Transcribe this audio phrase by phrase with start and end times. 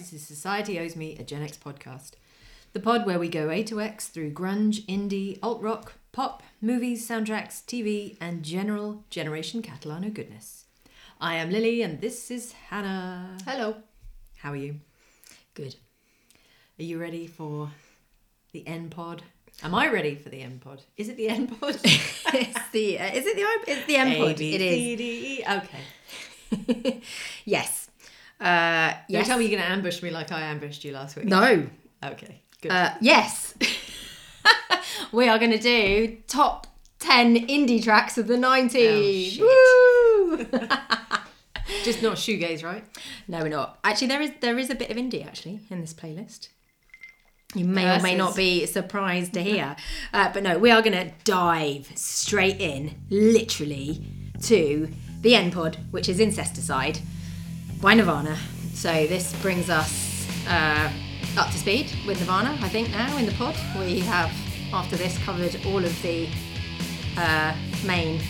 [0.00, 2.12] Is Society Owes Me a Gen X podcast.
[2.72, 7.06] The pod where we go A to X through grunge, indie, alt rock, pop, movies,
[7.06, 10.64] soundtracks, TV, and general Generation Catalano goodness.
[11.20, 13.36] I am Lily and this is Hannah.
[13.44, 13.76] Hello.
[14.38, 14.80] How are you?
[15.52, 15.76] Good.
[16.78, 17.70] Are you ready for
[18.52, 19.22] the N pod?
[19.62, 20.80] Am I ready for the N pod?
[20.96, 21.78] Is it the N pod?
[21.84, 24.40] it's the uh, is it the it's the M pod?
[24.40, 25.44] It E.
[25.46, 27.02] Okay.
[27.44, 27.89] yes.
[28.40, 31.26] Uh, Don't tell me you're going to ambush me like I ambushed you last week.
[31.26, 31.66] No.
[32.04, 32.40] Okay.
[32.62, 32.72] Good.
[32.72, 33.54] Uh, yes.
[35.12, 36.66] we are going to do top
[36.98, 39.38] ten indie tracks of the nineties.
[39.40, 40.58] Oh, Woo!
[41.84, 42.84] Just not shoegaze, right?
[43.28, 43.78] no, we're not.
[43.84, 46.48] Actually, there is there is a bit of indie actually in this playlist.
[47.54, 49.74] You may or may not be surprised to hear,
[50.12, 54.04] uh, but no, we are going to dive straight in, literally,
[54.42, 54.88] to
[55.20, 57.00] the N Pod, which is Incesticide
[57.80, 58.36] by Nirvana.
[58.74, 60.90] So this brings us uh,
[61.38, 62.58] up to speed with Nirvana.
[62.60, 64.30] I think now in the pod we have
[64.72, 66.28] after this covered all of the
[67.16, 67.54] uh,
[67.86, 68.20] main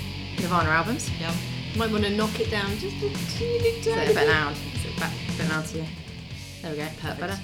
[0.41, 1.11] Nirvana albums.
[1.21, 1.35] Yeah.
[1.77, 4.53] Might want to knock it down just a teeny Is it a tiny bit loud?
[4.75, 5.87] Is it a bit, bit loud to you?
[6.63, 6.87] There we go.
[7.01, 7.21] Perfect.
[7.21, 7.39] Better.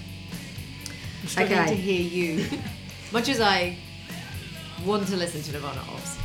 [1.23, 1.71] I'm struggling Okay.
[1.71, 2.47] to hear you.
[3.13, 3.77] Much as I
[4.85, 6.19] want to listen to Nirvana Ops.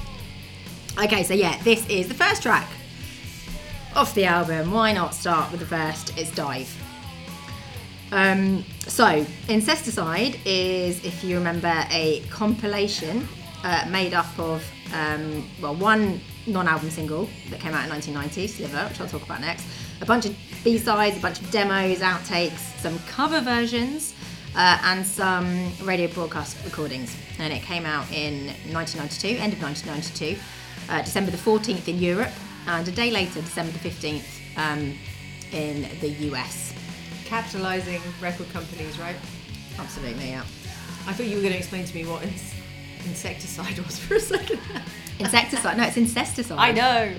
[1.04, 2.68] Okay, so yeah, this is the first track
[3.96, 4.72] off the album.
[4.72, 6.18] Why not start with the first?
[6.18, 6.74] It's Dive.
[8.12, 13.28] Um, so, Incesticide is, if you remember, a compilation
[13.64, 18.48] uh, made up of, um, well, one non album single that came out in 1990,
[18.48, 19.66] Sliver, which I'll talk about next,
[20.02, 24.14] a bunch of B sides, a bunch of demos, outtakes, some cover versions,
[24.56, 27.16] uh, and some radio broadcast recordings.
[27.40, 30.40] And it came out in 1992, end of 1992,
[30.90, 32.32] uh, December the 14th in Europe,
[32.68, 34.24] and a day later, December the 15th
[34.58, 34.98] um,
[35.52, 36.74] in the US.
[37.26, 39.16] Capitalizing record companies, right?
[39.80, 40.42] Absolutely, yeah.
[41.08, 42.54] I thought you were going to explain to me what ins-
[43.06, 44.60] insecticide was for a second.
[45.20, 45.78] Insecticide.
[45.78, 46.58] No, it's incesticide.
[46.58, 47.14] I know.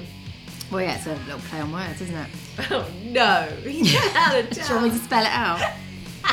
[0.71, 2.29] Well, yeah, it's a little play on words, isn't it?
[2.71, 3.49] Oh no.
[3.65, 5.61] Yeah, Do you want me to spell it out?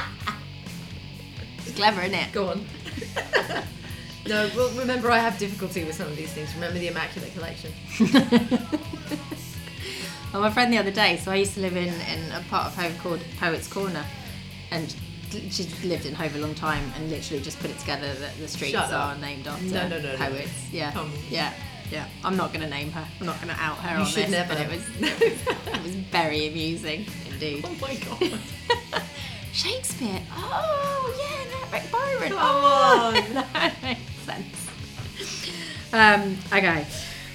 [1.60, 2.32] it's clever, isn't it?
[2.32, 2.66] Go on.
[4.28, 6.54] No, well, remember I have difficulty with some of these things.
[6.56, 7.72] Remember the Immaculate Collection.
[10.32, 12.68] Well, my friend the other day, so I used to live in, in a part
[12.68, 14.06] of Hove called Poets Corner,
[14.70, 14.96] and
[15.50, 18.48] she lived in Hove a long time and literally just put it together that the
[18.48, 19.20] streets Shut are up.
[19.20, 20.18] named after No, no, no, no.
[20.18, 20.52] poets.
[20.72, 20.92] Yeah.
[20.92, 21.12] Come.
[21.32, 21.52] Yeah.
[21.92, 22.06] Yeah.
[22.24, 23.08] I'm not going to name her.
[23.20, 24.54] I'm not going to out her You on should this, never.
[24.54, 27.66] but it was, it was very amusing indeed.
[27.68, 28.40] Oh my god.
[29.52, 30.22] Shakespeare.
[30.32, 31.79] Oh, yeah, no, Rick Byron.
[32.30, 33.14] Come oh, on.
[33.54, 34.70] that makes sense.
[35.92, 36.86] Um, okay,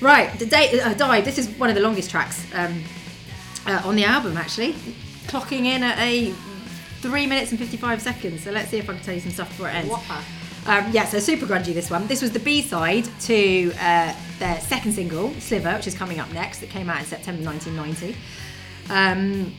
[0.01, 0.39] right.
[0.39, 1.25] The date uh, died.
[1.25, 2.83] This is one of the longest tracks um,
[3.67, 4.73] uh, on the album, actually,
[5.27, 6.33] clocking in at a
[7.01, 8.45] three minutes and fifty-five seconds.
[8.45, 9.91] So let's see if I can tell you some stuff before it ends.
[9.91, 10.23] Whopper.
[10.67, 12.07] Um, yeah, so super grungy this one.
[12.07, 16.33] This was the B side to uh, their second single, Sliver, which is coming up
[16.33, 18.17] next, that came out in September 1990.
[18.89, 19.55] Um,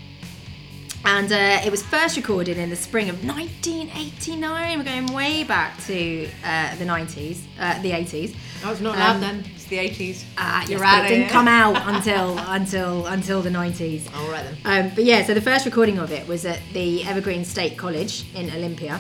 [1.05, 4.77] and uh, it was first recorded in the spring of 1989.
[4.79, 8.35] We're going way back to uh, the 90s, uh, the 80s.
[8.63, 9.45] I was not Um, then.
[9.55, 10.23] It's the 80s.
[10.37, 14.13] Ah, You're yes, but it didn't come out until until until the 90s.
[14.15, 14.57] All right then.
[14.87, 18.25] Um, but yeah, so the first recording of it was at the Evergreen State College
[18.35, 18.99] in Olympia,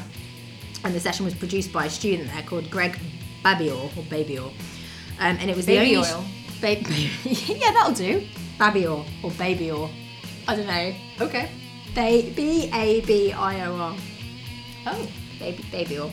[0.83, 2.99] and the session was produced by a student there called Greg
[3.43, 4.43] Babior or Babior,
[5.19, 6.25] um, and it was Baby the only oil.
[6.61, 6.81] Ba-
[7.23, 8.27] yeah, that'll do.
[8.59, 9.89] Babior or Babior,
[10.47, 10.93] I don't know.
[11.21, 11.49] Okay.
[11.95, 13.95] Ba- B A B I O R.
[14.87, 15.07] Oh.
[15.39, 16.11] Baby Babior.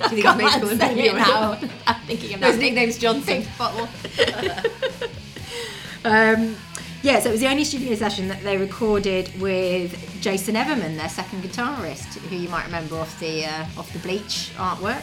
[0.08, 1.18] Do you think it's made called say Baby it Oil?
[1.18, 1.58] now.
[1.86, 3.44] I'm thinking of that nicknames Johnson.
[3.58, 3.88] bottle.
[6.04, 6.56] um,
[7.02, 11.08] yeah, so it was the only studio session that they recorded with Jason Everman, their
[11.08, 15.02] second guitarist, who you might remember off the uh, off the Bleach artwork.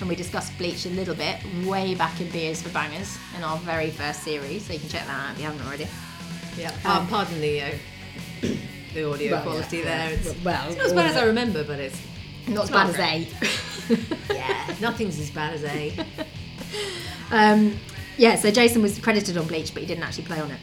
[0.00, 1.36] And we discussed Bleach a little bit
[1.66, 5.04] way back in Beers for Bangers in our very first series, so you can check
[5.06, 5.88] that out if you haven't already.
[6.56, 6.72] Yeah.
[6.84, 7.70] Um, Um, pardon the uh,
[8.94, 10.18] the audio Well, quality yeah, there.
[10.18, 10.44] It's.
[10.44, 12.00] Well, it's not as bad as I remember, but it's
[12.46, 14.34] Not as bad as A.
[14.34, 16.06] yeah, nothing's as bad as A.
[17.30, 17.78] Um,
[18.16, 20.60] yeah, so Jason was credited on Bleach, but he didn't actually play on it.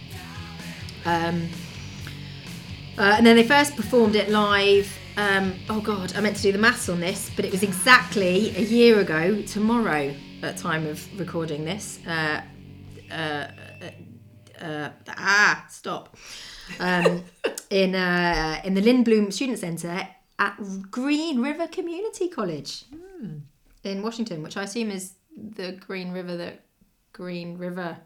[1.05, 1.47] Um,
[2.97, 4.91] uh, and then they first performed it live.
[5.17, 8.55] Um, oh God, I meant to do the maths on this, but it was exactly
[8.57, 11.99] a year ago tomorrow at time of recording this.
[12.05, 12.41] Uh,
[13.11, 13.47] uh,
[14.61, 16.17] uh, ah, stop.
[16.79, 17.23] Um,
[17.69, 20.07] in uh, in the Lindblom Student Centre
[20.39, 20.57] at
[20.91, 22.85] Green River Community College
[23.83, 26.61] in Washington, which I assume is the Green River that
[27.13, 27.97] Green River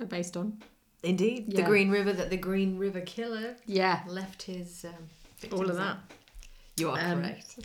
[0.00, 0.62] are based on.
[1.02, 5.08] Indeed, the Green River that the Green River Killer Yeah, left his um,
[5.52, 5.96] all of that.
[5.96, 5.98] at.
[6.76, 7.58] You are Um, correct.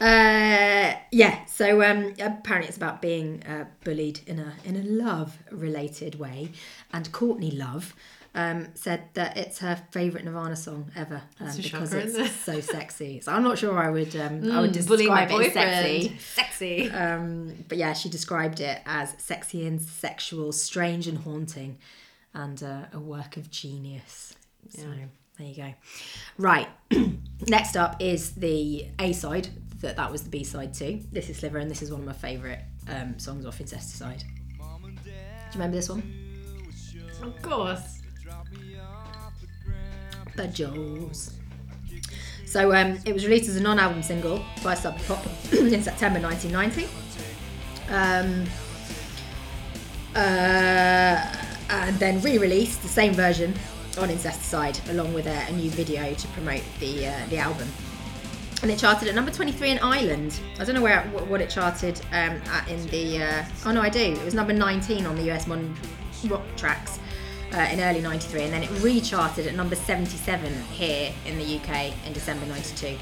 [0.00, 1.44] Uh, yeah.
[1.46, 6.50] So um, apparently, it's about being uh, bullied in a in a love related way,
[6.92, 7.94] and Courtney Love.
[8.34, 13.20] Um, said that it's her favourite Nirvana song ever um, because shocker, it's so sexy.
[13.20, 16.18] So I'm not sure I would um, I would Mm, my describe it sexy.
[16.18, 16.90] Sexy.
[16.90, 21.76] Um, but yeah, she described it as sexy and sexual, strange and haunting,
[22.32, 24.34] and uh, a work of genius.
[24.70, 24.86] So
[25.38, 25.74] there you go.
[26.38, 26.68] Right.
[27.46, 29.48] Next up is the A side.
[29.82, 31.00] That that was the B side too.
[31.12, 34.20] This is Sliver, and this is one of my favourite um, songs off Incesticide.
[34.20, 35.12] Do you
[35.52, 36.02] remember this one?
[37.22, 37.98] Of course.
[40.52, 41.34] Jaws.
[42.46, 46.88] So um, it was released as a non-album single by Sub Pop in September 1990.
[47.88, 48.46] Um,
[50.14, 51.36] uh,
[51.70, 53.54] and then re-released the same version
[53.98, 57.68] on Incesticide along with a, a new video to promote the uh, the album.
[58.62, 60.38] And it charted at number 23 in Ireland.
[60.60, 63.22] I don't know where what it charted um, at in the.
[63.22, 64.00] Uh, oh no, I do.
[64.00, 65.74] It was number 19 on the US Modern
[66.28, 67.00] Rock Tracks
[67.54, 71.92] uh, in early 93 and then it recharted at number 77 here in the UK
[72.06, 72.96] in December 92.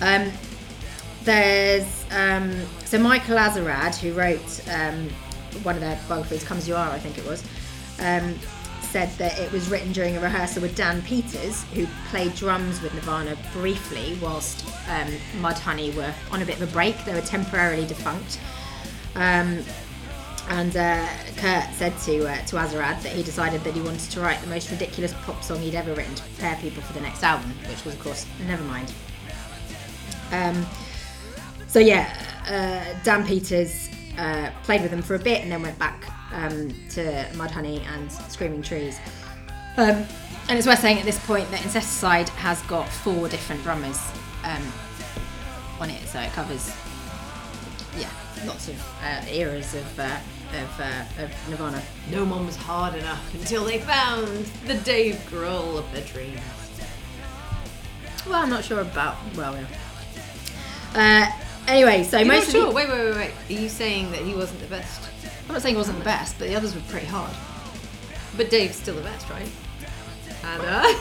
[0.00, 0.30] Um,
[1.24, 2.52] there's um,
[2.84, 5.10] so Michael Azerrad, who wrote um,
[5.62, 7.42] one of their biographies, "Come as You Are," I think it was,
[7.98, 8.38] um,
[8.80, 12.94] said that it was written during a rehearsal with Dan Peters, who played drums with
[12.94, 15.08] Nirvana briefly whilst um,
[15.40, 17.04] Mudhoney were on a bit of a break.
[17.04, 18.38] They were temporarily defunct.
[20.48, 24.20] And uh, Kurt said to uh, to Azerrad that he decided that he wanted to
[24.20, 27.22] write the most ridiculous pop song he'd ever written to prepare people for the next
[27.24, 28.92] album, which was, of course, Nevermind.
[30.30, 30.64] Um,
[31.66, 32.12] so yeah,
[32.46, 36.68] uh, Dan Peters uh, played with them for a bit and then went back um,
[36.90, 37.02] to
[37.34, 38.98] Mudhoney and Screaming Trees.
[39.76, 40.06] Um,
[40.48, 44.00] and it's worth saying at this point that Incesticide has got four different drummers
[44.44, 44.62] um,
[45.80, 46.74] on it, so it covers
[47.98, 48.10] yeah
[48.44, 50.18] lots of uh, eras of uh,
[50.62, 51.82] of, uh, of Nirvana.
[52.10, 54.26] No one was hard enough until they found
[54.66, 56.40] the Dave Grohl of their dreams.
[58.26, 59.66] Well, I'm not sure about well, yeah.
[60.94, 62.68] Uh, anyway, so You're most not of sure?
[62.70, 63.56] the, Wait, wait, wait, wait.
[63.56, 65.08] Are you saying that he wasn't the best?
[65.46, 67.30] I'm not saying he wasn't the best, but the others were pretty hard.
[68.36, 69.48] But Dave's still the best, right?
[70.44, 70.92] And, uh,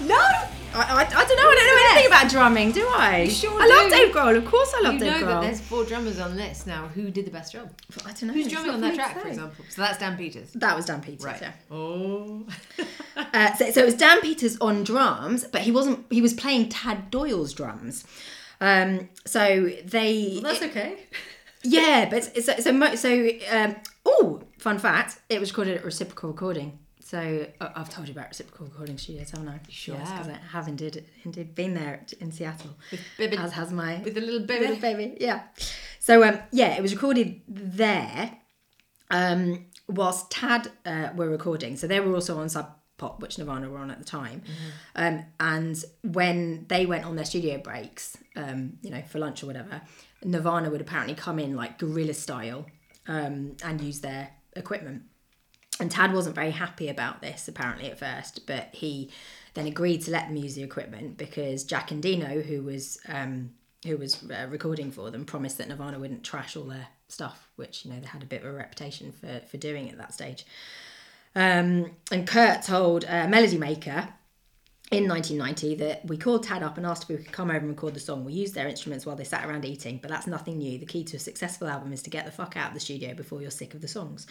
[0.00, 0.48] no!
[0.76, 1.48] I, I, I don't know.
[1.50, 3.22] I don't know anything about drumming, do I?
[3.22, 3.90] You sure I love.
[3.90, 4.36] Dave Grohl.
[4.36, 5.42] Of course, I love You Dave know that Grohl.
[5.42, 6.88] there's four drummers on this now.
[6.88, 7.70] Who did the best job?
[8.04, 8.32] I don't know.
[8.34, 9.64] Who's drumming on that track, for example?
[9.70, 10.52] So that's Dan Peters.
[10.54, 11.24] That was Dan Peters.
[11.24, 11.40] Right.
[11.40, 11.52] Yeah.
[11.70, 12.46] Oh.
[13.32, 16.04] Uh, so, so it was Dan Peters on drums, but he wasn't.
[16.10, 18.04] He was playing Tad Doyle's drums.
[18.60, 20.38] Um, so they.
[20.42, 20.98] Well that's okay.
[21.62, 23.30] Yeah, but so so so.
[23.50, 25.18] Um, oh, fun fact!
[25.30, 26.78] It was recorded at Reciprocal Recording.
[27.06, 29.60] So I've told you about Reciprocal Recording Studios, haven't I?
[29.68, 30.26] sure Yes, because.
[30.28, 32.74] I have indeed, indeed been there in Seattle.
[33.16, 35.04] baby- as has my With the little little baby.
[35.04, 35.16] baby.
[35.20, 35.42] Yeah.
[36.00, 38.32] So um, yeah, it was recorded there.
[39.08, 43.70] Um, whilst Tad uh, were recording, so they were also on Sub Pop, which Nirvana
[43.70, 44.42] were on at the time.
[44.96, 49.46] Um, and when they went on their studio breaks, um, you know, for lunch or
[49.46, 49.80] whatever,
[50.24, 52.66] Nirvana would apparently come in like guerrilla style
[53.06, 55.02] um, and use their equipment.
[55.78, 59.10] And Tad wasn't very happy about this apparently at first, but he
[59.54, 63.50] then agreed to let them use the equipment because Jack Endino, who was um,
[63.84, 67.84] who was uh, recording for them, promised that Nirvana wouldn't trash all their stuff, which
[67.84, 70.46] you know they had a bit of a reputation for for doing at that stage.
[71.34, 74.08] Um, and Kurt told uh, Melody Maker
[74.90, 77.68] in 1990 that we called Tad up and asked if we could come over and
[77.68, 78.24] record the song.
[78.24, 80.78] We used their instruments while they sat around eating, but that's nothing new.
[80.78, 83.12] The key to a successful album is to get the fuck out of the studio
[83.12, 84.26] before you're sick of the songs.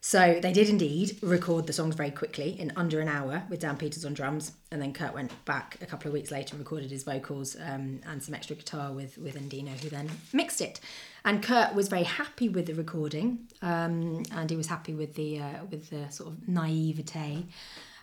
[0.00, 3.76] So they did indeed record the songs very quickly in under an hour with Dan
[3.76, 6.90] Peters on drums, and then Kurt went back a couple of weeks later and recorded
[6.90, 10.80] his vocals um, and some extra guitar with with Endino, who then mixed it.
[11.24, 15.40] And Kurt was very happy with the recording, um, and he was happy with the
[15.40, 17.46] uh, with the sort of naivete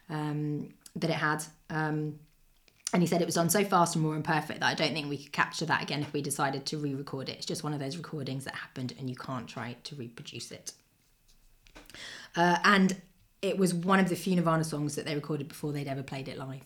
[0.10, 1.44] um, that it had.
[1.70, 2.20] Um,
[2.94, 4.94] and he said it was done so fast and raw and perfect that I don't
[4.94, 7.38] think we could capture that again if we decided to re-record it.
[7.38, 10.74] It's just one of those recordings that happened, and you can't try to reproduce it.
[12.36, 13.00] Uh, and
[13.42, 16.28] it was one of the few Nirvana songs that they recorded before they'd ever played
[16.28, 16.62] it live.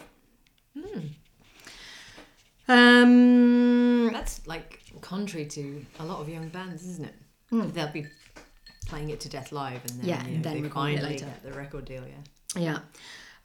[2.67, 7.15] Um, That's like contrary to a lot of young bands, isn't it?
[7.49, 7.69] Hmm.
[7.69, 8.05] They'll be
[8.87, 11.25] playing it to death live and then, Yeah, you and know, then they finally later.
[11.25, 12.03] get the record deal,
[12.55, 12.61] yeah.
[12.61, 12.79] yeah.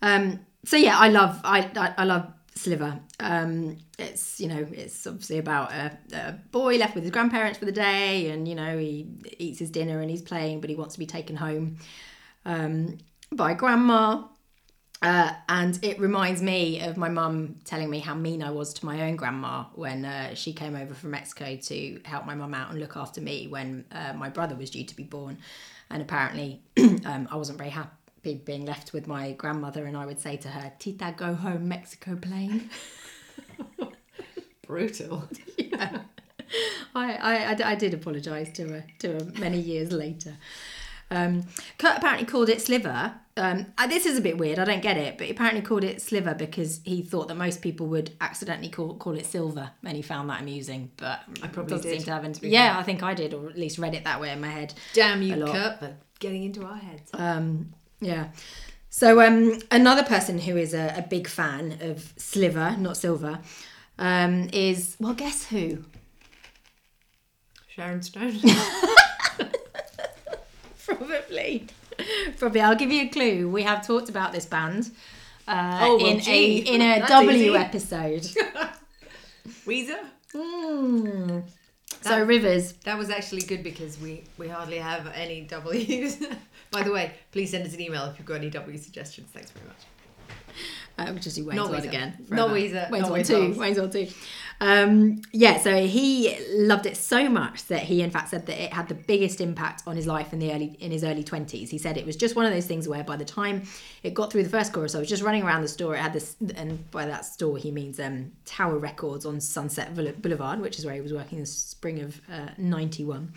[0.03, 3.01] Um, so yeah, I love I I, I love Sliver.
[3.21, 7.65] Um, it's you know it's obviously about a, a boy left with his grandparents for
[7.65, 9.07] the day, and you know he
[9.39, 11.79] eats his dinner and he's playing, but he wants to be taken home
[12.45, 12.99] um,
[13.33, 14.25] by grandma.
[15.03, 18.87] Uh, and it reminds me of my mum telling me how mean I was to
[18.87, 22.71] my own grandma when uh, she came over from Mexico to help my mum out
[22.71, 25.37] and look after me when uh, my brother was due to be born.
[25.91, 26.63] And apparently,
[27.05, 30.49] um, I wasn't very happy being left with my grandmother, and I would say to
[30.49, 32.71] her, Tita, go home, Mexico plane.
[34.67, 35.29] Brutal.
[35.59, 36.01] yeah.
[36.95, 40.37] I, I, I, did apologise to her, to her many years later.
[41.11, 41.45] Um,
[41.79, 43.15] Kurt apparently called it Sliver.
[43.37, 44.59] Um, this is a bit weird.
[44.59, 47.63] I don't get it, but he apparently called it Sliver because he thought that most
[47.63, 50.91] people would accidentally call call it Silver, and he found that amusing.
[50.97, 52.41] But I probably did, seem to have.
[52.41, 52.79] be yeah.
[52.79, 54.75] I think I did, or at least read it that way in my head.
[54.93, 55.45] Damn you.
[55.47, 57.11] Kurt, for getting into our heads.
[57.13, 58.29] Um, yeah.
[58.89, 63.41] So um, another person who is a, a big fan of Sliver, not Silver,
[63.99, 65.85] um, is well, guess who?
[67.67, 68.39] Sharon Stone.
[70.97, 71.67] Probably.
[72.39, 72.61] Probably.
[72.61, 73.49] I'll give you a clue.
[73.49, 74.91] We have talked about this band
[75.47, 76.63] uh, Oh, well, in gee.
[76.69, 77.55] a in a W easy.
[77.57, 78.23] episode.
[79.67, 79.99] Weezer.
[80.35, 81.43] Mm.
[82.01, 82.73] So Rivers.
[82.85, 86.17] That was actually good because we, we hardly have any W's.
[86.71, 89.29] By the way, please send us an email if you've got any W suggestions.
[89.33, 89.77] Thanks very much.
[90.99, 91.89] Uh, we'll just do Wayne's Not World Weezer.
[91.89, 92.17] again.
[92.31, 92.55] Not forever.
[92.55, 93.55] Weezer, Wayne's not World Wayne's 2.
[93.61, 94.09] Wayne's World 2.
[94.61, 98.73] Um, yeah, so he loved it so much that he in fact said that it
[98.73, 101.69] had the biggest impact on his life in the early in his early 20s.
[101.69, 103.65] He said it was just one of those things where by the time
[104.03, 105.95] it got through the first chorus, I was just running around the store.
[105.95, 110.61] It had this, and by that store he means um, Tower Records on Sunset Boulevard,
[110.61, 113.33] which is where he was working in the spring of uh, 91.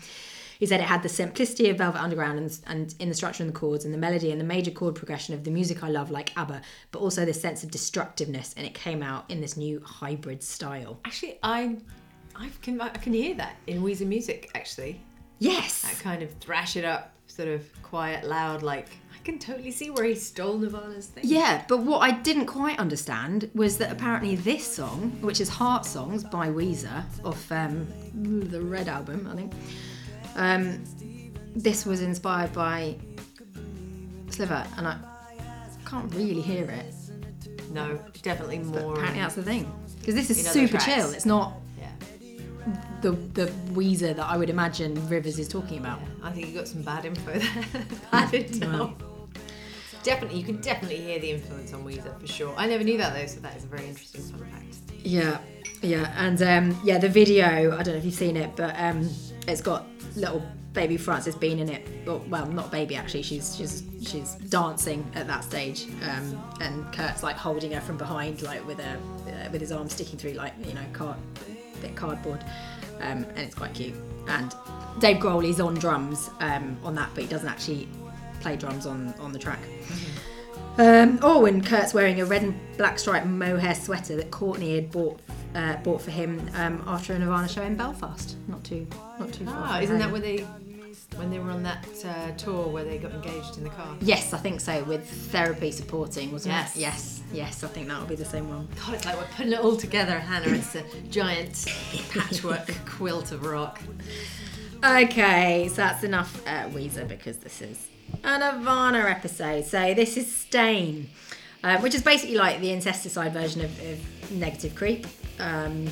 [0.58, 3.52] He said it had the simplicity of Velvet Underground and, and in the structure and
[3.52, 6.10] the chords and the melody and the major chord progression of the music I love,
[6.10, 9.80] like ABBA, but also this sense of destructiveness, and it came out in this new
[9.84, 10.98] hybrid style.
[11.04, 11.76] Actually, I,
[12.34, 14.50] I can I can hear that in Weezer music.
[14.54, 15.00] Actually,
[15.38, 18.64] Yes, that kind of thrash it up, sort of quiet, loud.
[18.64, 21.22] Like I can totally see where he stole Nirvana's thing.
[21.26, 21.64] yeah.
[21.68, 26.24] But what I didn't quite understand was that apparently this song, which is Heart Songs
[26.24, 27.86] by Weezer off um,
[28.50, 29.52] the Red album, I think,
[30.38, 30.84] um,
[31.54, 32.96] this was inspired by
[34.30, 34.96] Sliver, and I
[35.84, 36.94] can't really hear it.
[37.72, 38.94] No, definitely more.
[38.94, 39.70] Apparently that's the thing.
[39.98, 40.84] Because this is super tracks.
[40.84, 41.12] chill.
[41.12, 41.90] It's not yeah,
[43.02, 46.00] the the Weezer that I would imagine Rivers is talking about.
[46.22, 47.64] I think you got some bad info there.
[48.12, 48.94] bad intel.
[50.04, 52.54] Definitely, you can definitely hear the influence on Weezer for sure.
[52.56, 54.76] I never knew that though, so that is a very interesting fun fact.
[55.02, 55.38] Yeah,
[55.82, 57.76] yeah, and um, yeah, the video.
[57.76, 59.08] I don't know if you've seen it, but um,
[59.48, 60.42] it's got little
[60.74, 61.86] baby Frances Bean in it.
[62.06, 63.22] Well, well, not baby actually.
[63.22, 68.42] She's she's she's dancing at that stage, um, and Kurt's like holding her from behind,
[68.42, 71.16] like with a uh, with his arm sticking through like you know card
[71.80, 72.44] bit cardboard,
[73.00, 73.94] um, and it's quite cute.
[74.28, 74.54] And
[75.00, 77.88] Dave Grohl is on drums um, on that, but he doesn't actually
[78.40, 79.60] play drums on on the track.
[80.76, 84.92] Um, oh, and Kurt's wearing a red and black striped mohair sweater that Courtney had
[84.92, 85.18] bought
[85.54, 88.36] uh, bought for him um, after a Nirvana show in Belfast.
[88.48, 88.86] Not too,
[89.18, 89.54] not too far.
[89.56, 90.46] Ah, isn't that where they,
[91.16, 93.96] when they were on that uh, tour where they got engaged in the car?
[94.00, 94.82] Yes, I think so.
[94.84, 96.76] With therapy supporting, wasn't Yes.
[96.76, 96.80] it?
[96.80, 97.64] Yes, yes.
[97.64, 98.68] I think that will be the same one.
[98.84, 100.54] God, it's like we're putting it all together, Hannah.
[100.54, 101.66] It's a giant
[102.10, 103.80] patchwork quilt of rock.
[104.84, 107.88] Okay, so that's enough uh, Weezer because this is
[108.22, 109.64] a Nirvana episode.
[109.64, 111.10] So this is Stain,
[111.64, 115.06] uh, which is basically like the incesticide version of, of Negative Creep.
[115.38, 115.88] Um,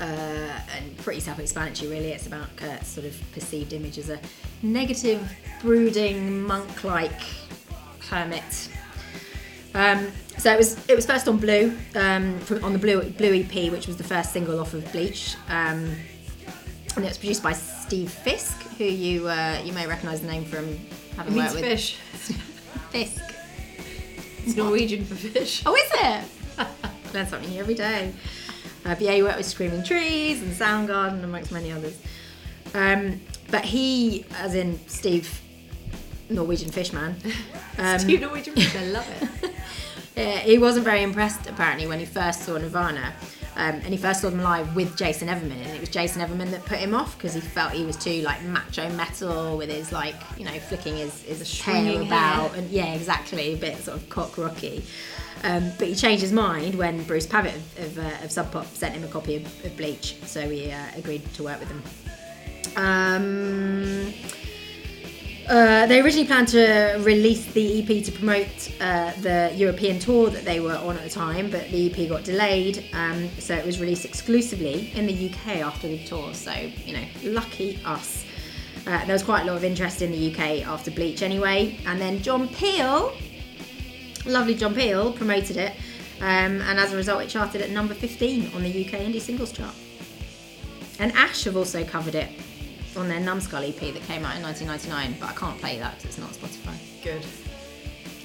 [0.00, 2.12] uh, and pretty self-explanatory, really.
[2.12, 4.20] It's about Kurt's sort of perceived image as a
[4.62, 5.26] negative,
[5.62, 7.22] brooding, monk-like
[8.10, 8.68] hermit.
[9.74, 13.34] Um, so it was it was first on Blew, um, from, on the Blew Blew
[13.40, 15.36] EP, which was the first single off of Bleach.
[15.48, 15.94] Um,
[16.96, 20.44] and it was produced by Steve Fisk, who you uh, you may recognise the name
[20.44, 20.78] from
[21.16, 21.96] having It worked with fish.
[22.90, 23.22] Fisk.
[24.44, 25.62] It's Norwegian for fish.
[25.66, 26.24] Oh, is it?
[27.14, 28.12] Learn something new every day.
[28.84, 31.98] Uh, but yeah, he worked with Screaming Trees and Soundgarden, amongst many others.
[32.74, 33.20] Um,
[33.50, 35.40] but he, as in Steve,
[36.28, 37.16] Norwegian Fishman,
[37.78, 38.76] um, Steve Norwegian fish.
[38.76, 39.08] I love
[39.42, 39.50] it.
[40.16, 43.12] Yeah, he wasn't very impressed apparently when he first saw Nirvana.
[43.56, 46.50] Um, and he first saw them live with Jason Everman, and it was Jason Everman
[46.50, 49.92] that put him off because he felt he was too like macho metal with his
[49.92, 52.60] like you know flicking his his swinging about, hair.
[52.60, 54.84] and yeah, exactly, a bit sort of cock rocky.
[55.42, 58.66] Um, but he changed his mind when Bruce Pavitt of, of, uh, of Sub Pop
[58.66, 61.82] sent him a copy of, of Bleach, so he uh, agreed to work with them.
[62.76, 64.12] Um,
[65.48, 70.44] uh, they originally planned to release the EP to promote uh, the European tour that
[70.44, 73.80] they were on at the time, but the EP got delayed, um, so it was
[73.80, 76.34] released exclusively in the UK after the tour.
[76.34, 78.24] So, you know, lucky us.
[78.86, 82.00] Uh, there was quite a lot of interest in the UK after Bleach anyway, and
[82.00, 83.12] then John Peel
[84.26, 85.72] lovely John Peel promoted it,
[86.20, 89.52] um, and as a result, it charted at number 15 on the UK indie singles
[89.52, 89.74] chart.
[90.98, 92.30] And Ash have also covered it
[92.96, 96.16] on their Numbskull EP that came out in 1999, but I can't play that because
[96.16, 96.76] it's not Spotify.
[97.02, 97.24] Good.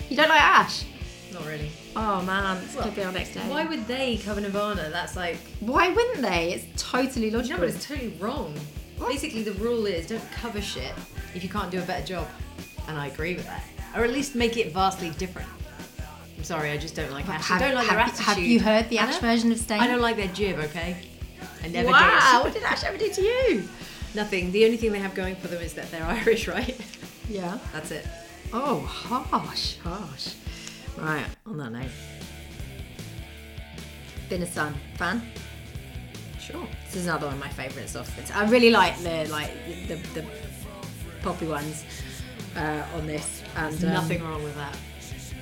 [0.09, 0.85] You don't like Ash?
[1.33, 1.71] Not really.
[1.95, 3.41] Oh man, this Well, could be our next day.
[3.41, 4.89] Why would they cover Nirvana?
[4.89, 5.37] That's like.
[5.61, 6.53] Why wouldn't they?
[6.53, 7.61] It's totally logical.
[7.61, 7.75] No, but?
[7.75, 8.53] It's totally wrong.
[8.97, 9.09] What?
[9.09, 10.93] Basically, the rule is don't cover shit
[11.33, 12.27] if you can't do a better job.
[12.87, 13.63] And I agree with that.
[13.95, 15.47] Or at least make it vastly different.
[16.37, 17.51] I'm sorry, I just don't like Ash.
[17.51, 18.25] I don't like their attitude.
[18.25, 19.79] have you heard the Ash version of Stain?
[19.79, 20.97] I don't like their jib, okay?
[21.63, 22.61] I never wow, what did.
[22.61, 23.69] did Ash ever do to you?
[24.13, 24.51] Nothing.
[24.51, 26.77] The only thing they have going for them is that they're Irish, right?
[27.29, 27.57] Yeah.
[27.73, 28.05] That's it.
[28.53, 30.35] Oh, harsh, harsh.
[30.97, 31.85] Right, on that note.
[34.29, 35.21] Been a Son fan.
[36.39, 36.67] Sure.
[36.85, 38.23] This is another one of my favourites off the.
[38.23, 39.51] T- I really like the like
[39.87, 40.25] the the
[41.21, 41.85] poppy ones
[42.57, 43.43] uh, on this.
[43.55, 44.75] And There's um, nothing wrong with that.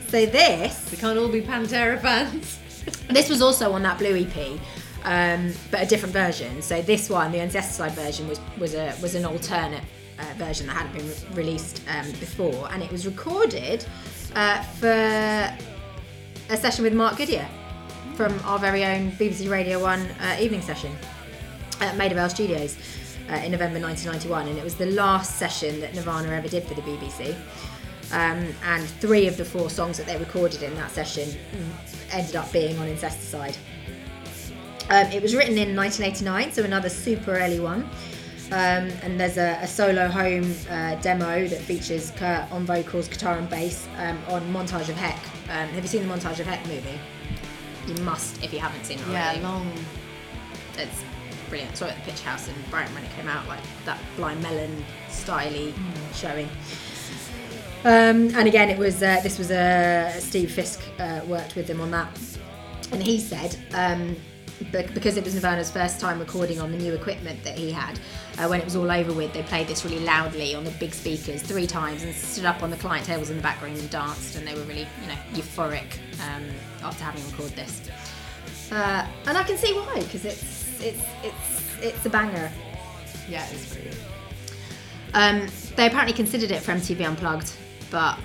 [0.10, 2.58] So this We can't all be Pantera fans.
[3.10, 4.60] This was also on that Blew EP,
[5.04, 6.62] um, but a different version.
[6.62, 9.84] So this one, the Incesticide version, was was a was an alternate
[10.20, 13.86] uh, version that hadn't been re- released um, before, and it was recorded
[14.36, 17.48] uh, for a session with Mark Goodier
[18.16, 20.92] from our very own BBC Radio One uh, evening session
[21.80, 22.78] at Maida Vale Studios
[23.30, 26.74] uh, in November 1991, and it was the last session that Nirvana ever did for
[26.74, 27.36] the BBC.
[28.12, 31.30] Um, and three of the four songs that they recorded in that session
[32.12, 33.56] ended up being on Incesticide.
[34.90, 37.88] Um, it was written in 1989, so another super early one.
[38.52, 43.38] Um, and there's a, a solo home uh, demo that features Kurt on vocals, guitar,
[43.38, 45.20] and bass um, on Montage of Heck.
[45.50, 47.00] Um, have you seen the Montage of Heck movie?
[47.86, 49.42] You must if you haven't seen it already.
[49.42, 49.72] long.
[50.78, 51.04] It's
[51.50, 51.78] brilliant.
[51.78, 54.42] Saw it at the Pitch House in Brighton when it came out, like that Blind
[54.42, 55.72] Melon styly
[56.16, 56.50] showing.
[57.84, 61.80] Um, and again, it was uh, this was uh, Steve Fisk uh, worked with him
[61.82, 62.20] on that,
[62.92, 64.16] and he said um,
[64.72, 68.00] because it was Nirvana's first time recording on the new equipment that he had.
[68.38, 70.94] Uh, when it was all over with, they played this really loudly on the big
[70.94, 74.36] speakers three times and stood up on the client tables in the background and danced,
[74.36, 76.46] and they were really, you know, euphoric um,
[76.84, 77.90] after having recorded this.
[78.72, 82.52] Uh, and I can see why, because it's it's it's it's a banger.
[83.28, 83.96] Yeah, it's pretty.
[85.14, 87.54] Um, they apparently considered it for MTV Unplugged,
[87.90, 88.18] but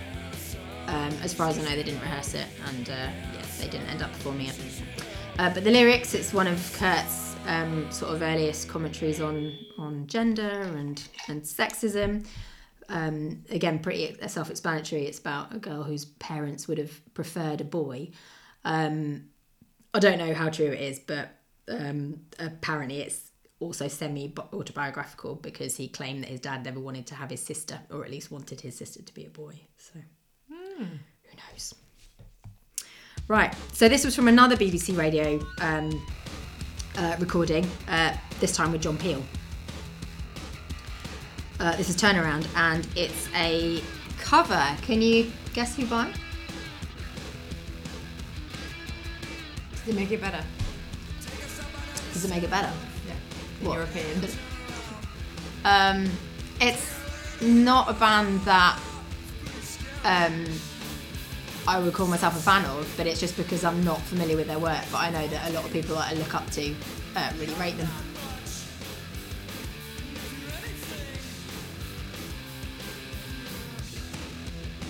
[0.87, 3.89] um, as far as I know, they didn't rehearse it, and uh, yeah, they didn't
[3.89, 4.61] end up performing it.
[5.37, 10.07] Uh, but the lyrics, it's one of Kurt's um, sort of earliest commentaries on on
[10.07, 12.27] gender and and sexism.
[12.89, 15.07] Um, again, pretty self-explanatory.
[15.07, 18.11] It's about a girl whose parents would have preferred a boy.
[18.65, 19.25] Um,
[19.93, 21.31] I don't know how true it is, but
[21.69, 27.15] um, apparently it's also semi autobiographical because he claimed that his dad never wanted to
[27.15, 29.59] have his sister, or at least wanted his sister to be a boy.
[29.79, 29.99] So
[30.49, 30.85] who
[31.51, 31.75] knows?
[33.27, 33.55] Right.
[33.73, 36.05] So this was from another BBC Radio um,
[36.99, 37.67] uh, recording.
[37.89, 39.23] Uh, this time with John Peel.
[41.59, 43.83] Uh, this is Turnaround, and it's a
[44.19, 44.63] cover.
[44.83, 46.13] Can you guess who by?
[49.73, 50.45] Does it make it better?
[52.13, 52.73] Does it make it better?
[53.07, 53.67] Yeah.
[53.67, 53.81] What?
[53.81, 54.29] opinion.
[55.65, 56.11] Um,
[56.61, 56.95] it's
[57.41, 58.79] not a band that
[60.05, 60.45] um,
[61.67, 64.47] I would call myself a fan of, but it's just because I'm not familiar with
[64.49, 64.83] their work.
[64.93, 66.75] But I know that a lot of people that I look up to
[67.17, 67.89] uh, really rate them.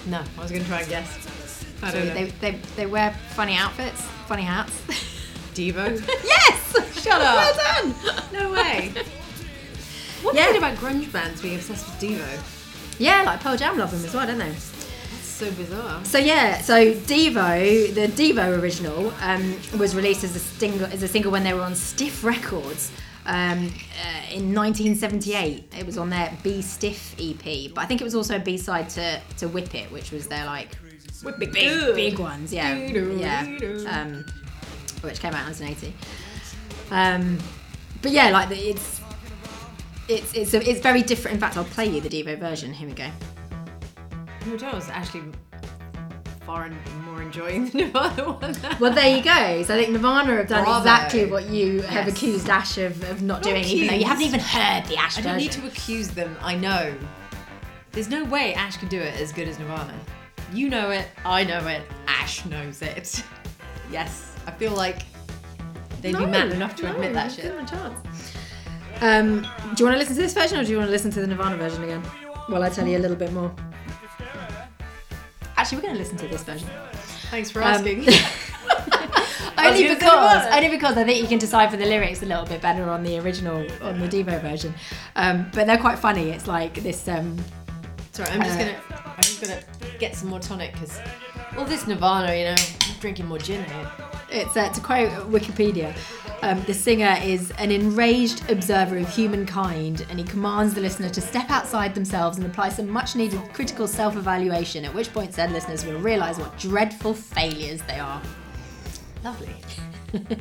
[0.06, 1.64] No, I was going to try and guess.
[1.82, 2.14] I So don't know.
[2.14, 4.72] they, they, they wear funny outfits, funny hats.
[5.54, 5.98] Devo?
[6.24, 7.02] yes!
[7.02, 7.37] Shut up.
[7.37, 8.32] Well done!
[8.32, 8.92] no way.
[10.22, 10.50] What's Yeah.
[10.56, 12.98] about grunge bands being obsessed with Devo?
[12.98, 14.54] Yeah, like Pearl Jam love them as well, don't they?
[15.35, 16.05] So bizarre.
[16.05, 21.09] So yeah, so Devo, the Devo original, um, was released as a single as a
[21.09, 22.92] single when they were on Stiff Records
[23.27, 23.66] um,
[24.01, 25.75] uh, in 1978.
[25.77, 28.57] It was on their Be Stiff EP, but I think it was also a B
[28.57, 30.77] side to to Whip It, which was their like
[31.25, 32.53] Whip it big big ones.
[32.53, 33.40] Yeah, yeah,
[33.88, 34.25] um,
[35.01, 35.94] which came out in 1980.
[36.92, 37.40] Um,
[38.03, 39.01] but yeah, like the, it's.
[40.07, 41.37] It's, it's, it's very different.
[41.37, 42.75] In fact, I'll play you the Devo version.
[42.75, 43.09] Here we go.
[44.46, 45.24] I was actually
[46.44, 46.76] far and
[47.07, 48.57] more enjoying the Nirvana one.
[48.78, 49.62] Well, there you go.
[49.62, 50.80] So I think Nirvana have done Bravo.
[50.80, 54.24] exactly what you have accused Ash of, of not, Not doing, even though you haven't
[54.24, 56.37] even heard the Ash I don't need to accuse them.
[56.42, 56.94] I know.
[57.92, 59.98] There's no way Ash can do it as good as Nirvana.
[60.52, 61.09] You know it.
[61.24, 61.83] I know it.
[62.07, 63.24] Ash knows it.
[63.90, 65.04] yes, I feel like
[66.02, 67.50] they'd be man enough to admit that shit.
[69.00, 69.40] Um,
[69.74, 71.20] do you want to listen to this version, or do you want to listen to
[71.20, 72.02] the Nirvana version again?
[72.48, 73.54] Well, I tell you a little bit more.
[75.64, 76.68] Actually, we're going to listen to this version.
[77.31, 78.00] Thanks for Um, asking.
[79.59, 82.90] only because only because I think you can decipher the lyrics a little bit better
[82.90, 84.74] on the original on the Devo version.
[85.16, 86.29] Um, but they're quite funny.
[86.29, 87.09] It's like this.
[87.09, 87.38] Um,
[88.12, 89.61] Sorry, I'm just Uh, gonna I'm just gonna
[89.98, 91.00] get some more tonic because
[91.57, 93.90] all this Nirvana, you know, I'm drinking more gin here.
[94.31, 95.94] it's uh, to quote Wikipedia.
[96.42, 101.20] Um, the singer is an enraged observer of humankind and he commands the listener to
[101.20, 105.53] step outside themselves and apply some much needed critical self evaluation, at which point said
[105.53, 108.20] listeners will realise what dreadful failures they are.
[109.23, 109.55] Lovely.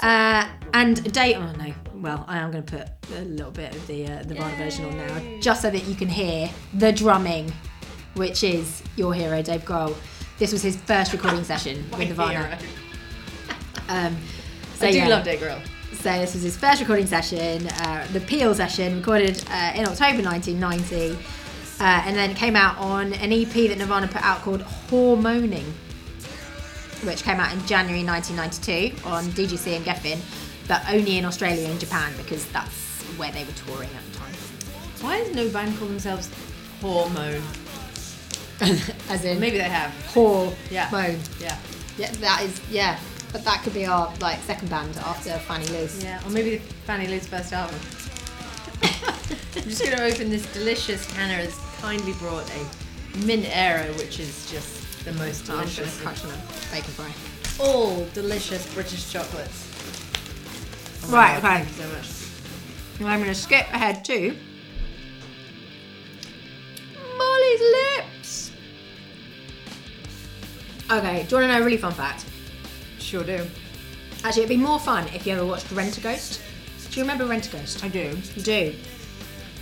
[0.00, 1.34] Uh, and date.
[1.36, 1.72] Oh no.
[1.94, 4.84] Well, I am going to put a little bit of the uh, the Nirvana version
[4.84, 7.50] on now, just so that you can hear the drumming,
[8.12, 9.96] which is your hero, Dave Grohl.
[10.38, 12.58] This was his first recording session with Nirvana.
[13.88, 14.16] Um,
[14.76, 15.08] so I do yeah.
[15.08, 15.60] love Dave Grohl.
[15.92, 20.22] So this was his first recording session, uh, the Peel session, recorded uh, in October
[20.22, 21.12] 1990,
[21.80, 25.64] uh, and then it came out on an EP that Nirvana put out called Hormoning,
[27.04, 30.20] which came out in January 1992 on DGC and Geffen,
[30.68, 34.34] but only in Australia and Japan because that's where they were touring at the time.
[35.00, 36.30] Why does no band call themselves
[36.80, 37.42] Hormone?
[39.08, 39.90] As in Maybe they have.
[40.06, 40.54] hormone.
[40.70, 40.88] Yeah.
[41.40, 41.58] Yeah.
[41.96, 42.98] Yeah, that is yeah.
[43.34, 46.02] But that could be our like second band after Fanny Loose.
[46.04, 46.24] Yeah.
[46.24, 47.74] Or maybe Fanny Lou's first album.
[49.56, 51.04] I'm just going to open this delicious.
[51.16, 55.98] Hannah has kindly brought a mint arrow, which is just the most I'm delicious.
[56.00, 57.64] gonna crunch on a bacon fry.
[57.66, 59.68] all delicious British chocolates.
[61.06, 61.64] Oh Right, God, okay.
[61.64, 63.00] Thank you so much.
[63.00, 64.36] And I'm going to skip ahead to
[67.18, 68.52] Molly's lips.
[70.88, 72.26] Okay, do you want to know a really fun fact?
[73.04, 73.46] Sure do.
[74.24, 76.40] Actually, it'd be more fun if you ever watched Rent a Ghost.
[76.90, 77.84] Do you remember Rent a Ghost?
[77.84, 78.16] I do.
[78.34, 78.74] You do.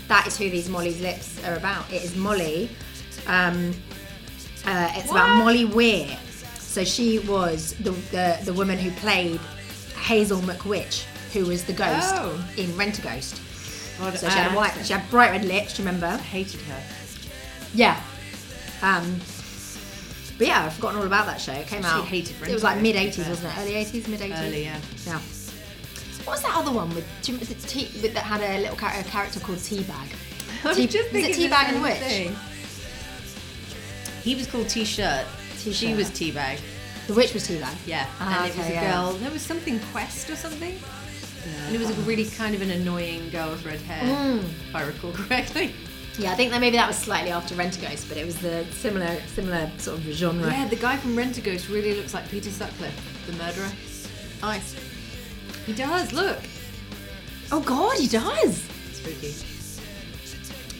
[0.06, 1.90] That is who these Molly's lips are about.
[1.92, 2.70] It is Molly.
[3.26, 3.74] Um,
[4.64, 6.16] uh, it's about Molly Weir.
[6.58, 9.40] So she was the, the the woman who played
[10.00, 12.42] Hazel McWitch, who was the ghost Oh.
[12.56, 13.40] in Rent a Ghost.
[13.98, 15.74] God, So she had I white, she had bright red lips.
[15.76, 16.16] Do you remember?
[16.22, 16.82] hated her.
[17.74, 18.00] Yeah.
[18.82, 19.20] Um,
[20.42, 21.52] but yeah, I've forgotten all about that show.
[21.52, 22.04] It came out.
[22.04, 23.58] hated it was like mid '80s, wasn't it?
[23.60, 24.40] Early eighties, mid eighties.
[24.40, 24.80] Early, yeah.
[25.06, 25.20] Yeah.
[26.24, 28.58] What was that other one with, do you remember the T, with that had a
[28.60, 30.74] little a character called Teabag?
[30.74, 31.98] Tea- just was it Teabag and Witch?
[31.98, 32.34] thing.
[34.24, 35.26] He was called T-shirt.
[35.58, 36.58] She was Teabag.
[37.06, 37.76] The witch was Teabag.
[37.86, 38.06] Yeah.
[38.18, 38.92] Ah, and it was okay, a yeah.
[38.92, 39.12] girl.
[39.12, 40.76] There was something Quest or something.
[41.66, 44.42] And it was a really kind of an annoying girl with red hair, Mm.
[44.42, 45.72] if I recall correctly.
[46.18, 48.38] Yeah, I think that maybe that was slightly after Rent a Ghost, but it was
[48.38, 50.50] the similar similar sort of genre.
[50.50, 53.70] Yeah, the guy from Rent a Ghost really looks like Peter Sutcliffe, the murderer.
[54.42, 54.76] Nice.
[55.64, 56.12] He does.
[56.12, 56.38] Look.
[57.50, 58.62] Oh God, he does.
[58.92, 59.34] Spooky.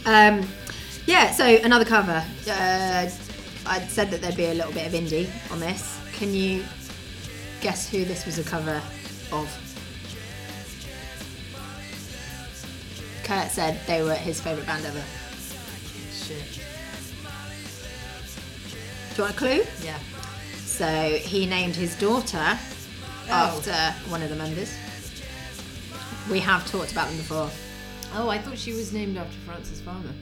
[0.05, 0.47] Um,
[1.07, 2.25] yeah, so another cover.
[2.49, 3.09] Uh,
[3.65, 5.99] I said that there'd be a little bit of indie on this.
[6.13, 6.65] Can you
[7.61, 8.83] guess who this was a cover
[9.33, 9.49] of?
[13.25, 15.03] Kurt said they were his favourite band ever.
[19.11, 19.63] Do you want a clue?
[19.85, 19.99] Yeah.
[20.57, 20.87] So
[21.19, 22.59] he named his daughter
[23.29, 23.31] Oh.
[23.31, 24.75] after one of the members.
[26.31, 27.51] We have talked about them before.
[28.15, 30.13] Oh, I thought she was named after Frances Farmer.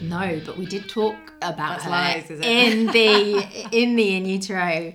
[0.00, 4.92] No, but we did talk about That's her lies, in the in the in utero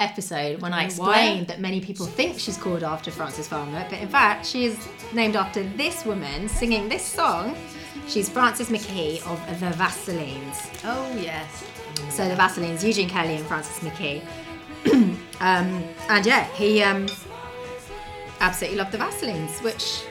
[0.00, 1.14] episode when I Don't why.
[1.20, 4.76] explained that many people think she's called after Frances Farmer, but in fact she is
[5.12, 7.56] named after this woman singing this song.
[8.08, 10.80] She's Frances McKee of the Vaselines.
[10.84, 11.64] Oh yes.
[12.10, 14.22] So the Vaselines, Eugene Kelly and Frances McKee.
[15.40, 17.06] um, and yeah, he um,
[18.40, 20.02] absolutely loved the Vaselines, which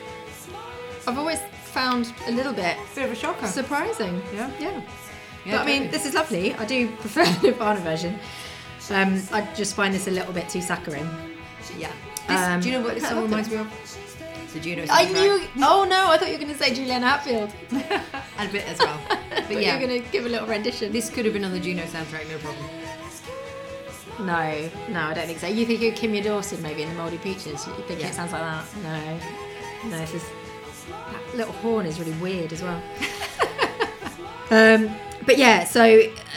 [1.06, 3.46] I've always found a little bit Bit of a shocker.
[3.46, 4.22] surprising.
[4.34, 4.50] Yeah.
[4.58, 4.80] Yeah.
[5.44, 6.54] Yeah, but I mean, this is lovely.
[6.54, 8.18] I do prefer the Nirvana version.
[8.90, 11.08] Um, I just find this a little bit too saccharine.
[11.78, 11.90] yeah.
[12.28, 13.66] This, Um, do you know what this song reminds me of?
[14.52, 15.40] The Juno I knew.
[15.64, 16.08] Oh no!
[16.10, 17.52] I thought you were going to say Juliana Hatfield.
[17.70, 19.00] and a bit as well.
[19.08, 20.92] but But yeah, you're going to give a little rendition.
[20.92, 22.66] this could have been on the Juno soundtrack, no problem.
[24.18, 25.46] No, no, I don't think so.
[25.46, 27.66] You think you're Kimya Dawson maybe in the Mouldy Peaches?
[27.66, 28.08] You think Yeah.
[28.08, 28.64] it sounds like that?
[28.82, 29.18] No,
[29.90, 29.98] no.
[29.98, 30.22] This is
[30.88, 32.82] that little horn is really weird as well.
[34.50, 35.82] um, but yeah, so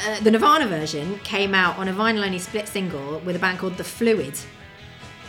[0.07, 3.77] uh, the Nirvana version came out on a vinyl-only split single with a band called
[3.77, 4.39] The Fluid,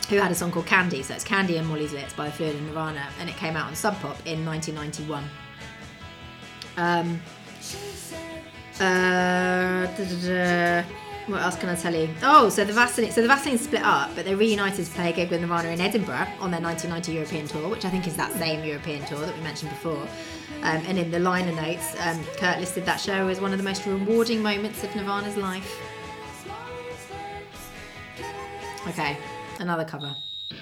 [0.09, 1.03] who had a song called Candy.
[1.03, 3.75] So it's Candy and Molly's Lips by Fluid and Nirvana, and it came out on
[3.75, 5.25] Sub Pop in 1991.
[6.77, 7.21] Um,
[8.81, 10.83] uh.
[11.27, 12.09] What else can I tell you?
[12.23, 15.13] Oh, so the Vaseline, so the Vaseline split up, but they reunited to play a
[15.13, 18.33] gig with Nirvana in Edinburgh on their 1990 European tour, which I think is that
[18.35, 20.07] same European tour that we mentioned before.
[20.63, 23.65] Um, and in the liner notes, um, Kurt listed that show as one of the
[23.65, 25.69] most rewarding moments of Nirvana's life.
[28.87, 29.19] Okay,
[29.61, 30.15] another cover.
[30.49, 30.57] Do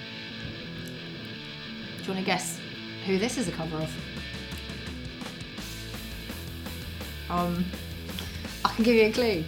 [2.01, 2.59] you want to guess
[3.05, 3.91] who this is a cover of?
[7.29, 7.65] Um,
[8.63, 9.43] I can give you a clue.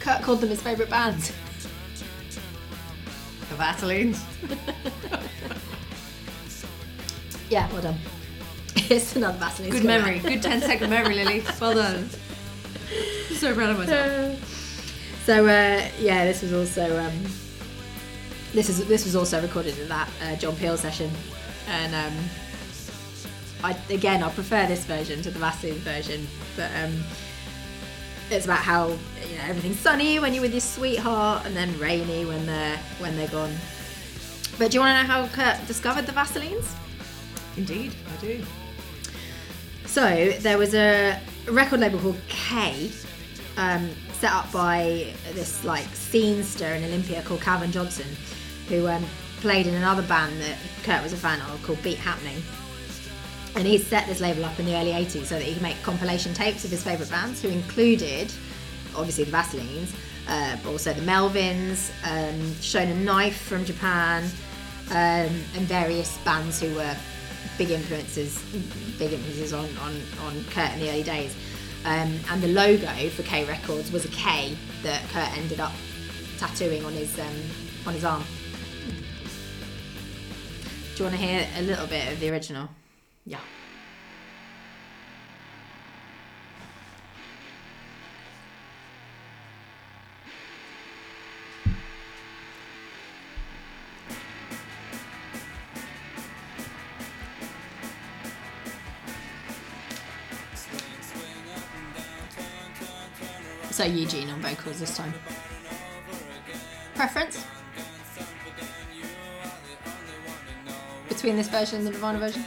[0.00, 1.32] Kurt called them his favourite band.
[3.48, 4.22] the Vaselines.
[7.50, 7.98] Yeah, well done.
[8.76, 9.70] it's another Vaseline.
[9.70, 10.18] Good memory.
[10.18, 11.42] Good 10 second memory, Lily.
[11.60, 12.10] Well done.
[13.34, 15.24] so proud of myself.
[15.24, 17.24] So uh, yeah, this was also um,
[18.52, 21.10] this is this was also recorded in that uh, John Peel session,
[21.68, 22.24] and um,
[23.62, 27.02] I again I prefer this version to the Vaseline version, but um,
[28.30, 32.24] it's about how you know everything's sunny when you're with your sweetheart, and then rainy
[32.24, 33.54] when they're when they're gone.
[34.58, 36.66] But do you want to know how Kurt discovered the Vaselines?
[37.56, 38.44] Indeed, I do.
[39.86, 42.90] So there was a record label called K,
[43.56, 48.06] um, set up by this like scenester in Olympia called Calvin Johnson,
[48.68, 49.04] who um,
[49.40, 52.42] played in another band that Kurt was a fan of called Beat Happening.
[53.54, 55.80] And he set this label up in the early 80s so that he could make
[55.82, 58.32] compilation tapes of his favourite bands, who included
[58.96, 59.94] obviously the Vaselines,
[60.28, 64.24] uh, but also the Melvins, um, Knife from Japan,
[64.90, 66.96] um, and various bands who were
[67.56, 68.42] big influences,
[68.98, 71.36] big influences on, on, on Kurt in the early days.
[71.84, 75.72] Um, and the logo for K Records was a K that Kurt ended up
[76.38, 77.36] tattooing on his um,
[77.86, 78.24] on his arm.
[80.94, 82.68] Do you want to hear a little bit of the original?
[83.24, 83.40] Yeah.
[103.78, 105.14] So Eugene on vocals this time.
[106.96, 107.46] Preference?
[111.08, 112.44] Between this version and the Nirvana version?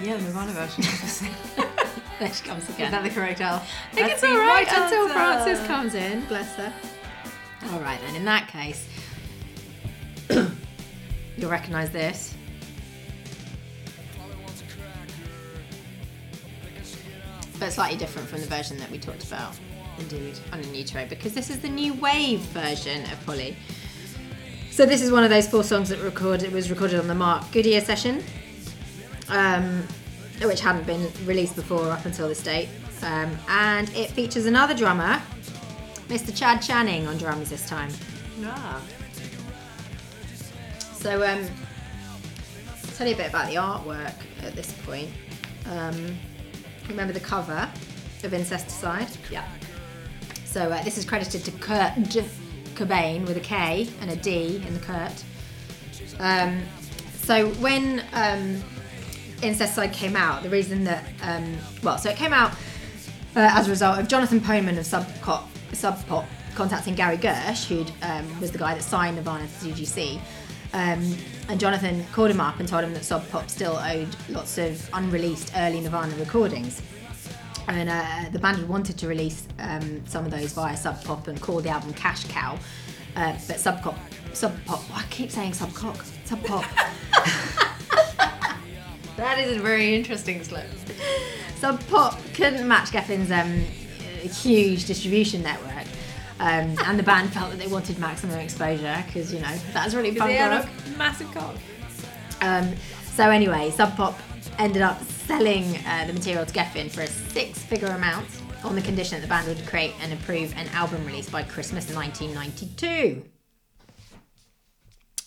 [0.00, 0.84] Yeah, the Nirvana version.
[2.20, 2.86] There she comes again.
[2.86, 3.56] Is that the correct Al?
[3.56, 3.58] I
[3.94, 5.08] think it's That's the all right right until.
[5.08, 6.24] Frances comes in.
[6.26, 6.72] Bless her.
[7.72, 8.14] All right then.
[8.14, 8.88] In that case,
[11.36, 12.36] you'll recognise this.
[17.58, 19.58] But slightly different from the version that we talked about
[19.98, 20.38] Indeed.
[20.52, 23.56] on a Nitro because this is the new wave version of Polly.
[24.70, 27.14] So this is one of those four songs that record it was recorded on the
[27.14, 28.22] Mark Goodier session,
[29.28, 29.82] um,
[30.42, 32.68] which hadn't been released before up until this date,
[33.02, 35.20] um, and it features another drummer,
[36.08, 36.36] Mr.
[36.36, 37.90] Chad Channing, on drums this time.
[38.44, 38.80] Ah.
[40.94, 41.44] So um,
[42.68, 45.08] I'll tell you a bit about the artwork at this point.
[45.66, 46.16] Um,
[46.88, 47.68] remember the cover
[48.22, 49.16] of Incesticide?
[49.30, 49.44] Yeah.
[50.48, 51.92] So uh, this is credited to Kurt
[52.74, 55.22] Cobain with a K and a D in the Kurt.
[56.18, 56.62] Um,
[57.12, 58.62] so when um,
[59.42, 62.52] Incesticide came out, the reason that um, well, so it came out
[63.36, 67.66] uh, as a result of Jonathan Poneman of Sub Pop, Sub Pop contacting Gary Gersh,
[67.66, 70.18] who um, was the guy that signed Nirvana to DGC.
[70.72, 71.14] Um,
[71.48, 74.88] and Jonathan called him up and told him that Sub Pop still owed lots of
[74.94, 76.80] unreleased early Nirvana recordings
[77.68, 81.28] and uh, the band had wanted to release um, some of those via Sub Pop
[81.28, 82.58] and call the album Cash Cow,
[83.16, 83.96] uh, but Sub Pop,
[84.32, 86.64] Sub Pop, I keep saying Sub Cock, Sub Pop,
[89.18, 90.68] That is a very interesting slip.
[91.56, 93.52] Sub Pop couldn't match Geffen's um,
[94.22, 95.86] huge distribution network.
[96.38, 100.10] Um, and the band felt that they wanted maximum exposure because you know that's really
[100.10, 101.56] They punk had a massive cock.
[102.40, 102.76] Um,
[103.12, 104.16] so anyway, Sub Pop
[104.58, 108.26] ended up selling uh, the material to Geffen for a six-figure amount
[108.64, 111.92] on the condition that the band would create and approve an album release by Christmas
[111.94, 113.22] 1992.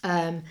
[0.03, 0.43] Um,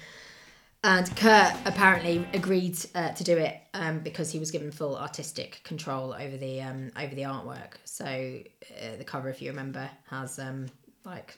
[0.82, 5.60] and Kurt apparently agreed uh, to do it um, because he was given full artistic
[5.62, 7.74] control over the um, over the artwork.
[7.84, 10.66] So uh, the cover, if you remember, has um,
[11.04, 11.36] like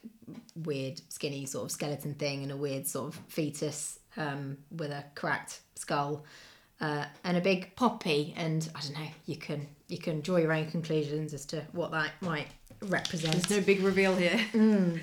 [0.54, 5.04] weird skinny sort of skeleton thing and a weird sort of fetus um, with a
[5.16, 6.24] cracked skull
[6.82, 8.34] uh, and a big poppy.
[8.36, 11.90] And I don't know, you can you can draw your own conclusions as to what
[11.92, 12.48] that might
[12.82, 13.34] represent.
[13.34, 14.40] There's no big reveal here.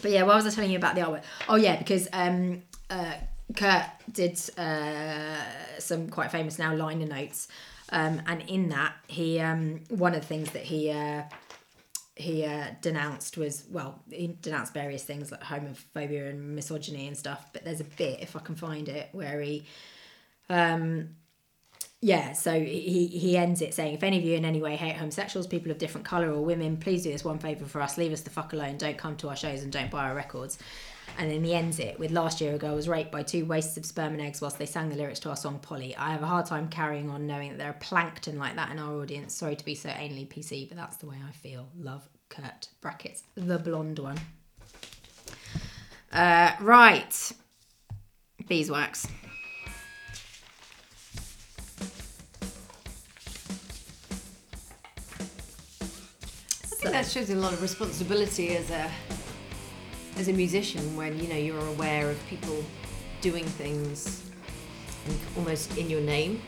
[0.00, 1.22] But yeah, what was I telling you about the artwork?
[1.48, 3.14] Oh yeah, because um, uh,
[3.54, 5.36] Kurt did uh,
[5.78, 7.46] some quite famous now liner notes,
[7.90, 11.22] um, and in that he um, one of the things that he uh,
[12.16, 17.50] he uh, denounced was well he denounced various things like homophobia and misogyny and stuff.
[17.52, 19.66] But there's a bit if I can find it where he
[20.48, 21.10] um,
[22.04, 24.96] yeah, so he he ends it saying, if any of you in any way hate
[24.96, 27.96] homosexuals, people of different colour or women, please do this one favour for us.
[27.96, 28.76] Leave us the fuck alone.
[28.76, 30.58] Don't come to our shows and don't buy our records.
[31.18, 33.76] And then he ends it with last year a girl was raped by two wastes
[33.76, 35.94] of sperm and eggs whilst they sang the lyrics to our song Polly.
[35.96, 38.78] I have a hard time carrying on knowing that there are plankton like that in
[38.78, 39.34] our audience.
[39.34, 41.68] Sorry to be so anally PC, but that's the way I feel.
[41.78, 42.68] Love Kurt.
[42.80, 43.22] Brackets.
[43.36, 44.18] The blonde one.
[46.12, 47.32] Uh, right.
[48.48, 49.06] Beeswax.
[57.02, 58.88] That shows a lot of responsibility as a
[60.18, 62.64] as a musician when you know you're aware of people
[63.20, 64.30] doing things
[65.08, 66.40] in, almost in your name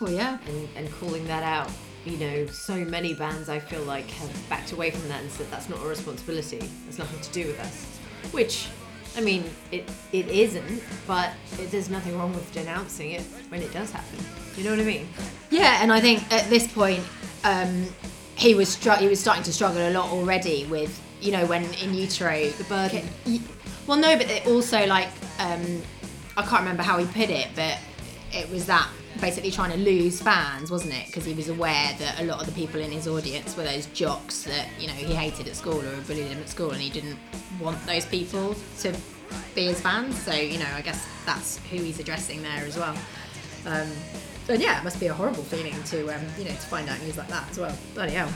[0.00, 0.38] Oh yeah.
[0.48, 1.70] and, and calling that out.
[2.06, 5.50] You know, so many bands I feel like have backed away from that and said
[5.50, 6.70] that's not a responsibility.
[6.88, 7.98] It's nothing to do with us.
[8.32, 8.68] Which,
[9.16, 13.72] I mean, it it isn't, but it, there's nothing wrong with denouncing it when it
[13.72, 14.24] does happen.
[14.56, 15.08] You know what I mean?
[15.50, 17.02] Yeah, and I think at this point,
[17.44, 17.86] um,
[18.46, 21.64] he was str- he was starting to struggle a lot already with you know when
[21.74, 23.04] in utero The burden.
[23.86, 25.82] Well, no, but it also like um,
[26.36, 27.78] I can't remember how he put it, but
[28.32, 28.88] it was that
[29.20, 31.06] basically trying to lose fans, wasn't it?
[31.06, 33.86] Because he was aware that a lot of the people in his audience were those
[33.86, 36.90] jocks that you know he hated at school or bullied him at school, and he
[36.90, 37.18] didn't
[37.60, 38.94] want those people to
[39.56, 40.16] be his fans.
[40.22, 42.96] So you know, I guess that's who he's addressing there as well.
[43.66, 43.88] Um,
[44.48, 47.00] and yeah, it must be a horrible feeling to um, you know to find out
[47.02, 47.76] news like that as well.
[47.94, 48.32] Bloody hell.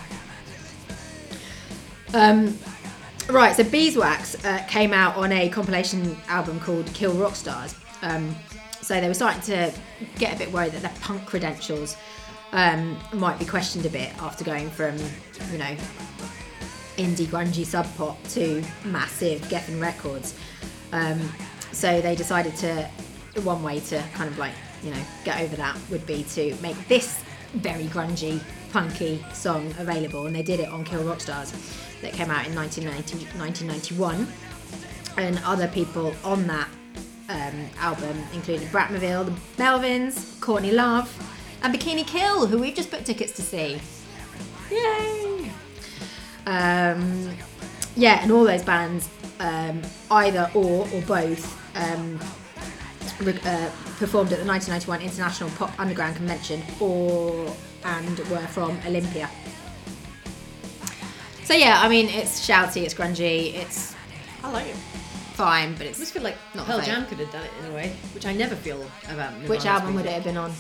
[2.13, 2.59] Um,
[3.29, 7.75] right, so Beeswax uh, came out on a compilation album called Kill Rock Stars.
[8.03, 8.35] Um,
[8.81, 9.73] so they were starting to
[10.19, 11.97] get a bit worried that their punk credentials
[12.53, 14.97] um, might be questioned a bit after going from,
[15.53, 15.77] you know,
[16.97, 20.37] indie grungy sub pop to massive Geffen Records.
[20.93, 21.21] Um,
[21.71, 22.91] so they decided to,
[23.43, 26.77] one way to kind of like, you know, get over that would be to make
[26.89, 27.23] this
[27.55, 28.41] very grungy,
[28.73, 30.27] punky song available.
[30.27, 31.53] And they did it on Kill Rock Stars
[32.03, 34.27] that came out in 1990, 1991.
[35.17, 36.69] And other people on that
[37.29, 41.09] um, album included Bratmobile, the Melvins, Courtney Love,
[41.63, 43.81] and Bikini Kill, who we've just put tickets to see.
[44.71, 45.51] Yay!
[46.47, 47.31] Um,
[47.97, 49.09] yeah, and all those bands,
[49.41, 52.19] um, either or or both, um,
[53.21, 59.29] re- uh, performed at the 1991 International Pop Underground Convention, or and were from Olympia.
[61.45, 63.95] So yeah, I mean, it's shouty, it's grungy, it's
[64.43, 64.77] I like it.
[65.35, 67.71] fine, but I just it's feel like Not Pearl Jam could have done it in
[67.71, 69.33] a way, which I never feel about.
[69.47, 70.51] which album would it have been on?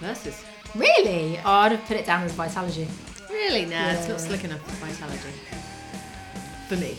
[0.00, 0.44] Versus.
[0.74, 1.38] Really?
[1.44, 2.88] Oh, I'd have put it down as Vitalogy.
[3.30, 3.66] Really?
[3.66, 5.32] Nah, it's not slick enough for Vitalogy.
[6.68, 6.96] For me.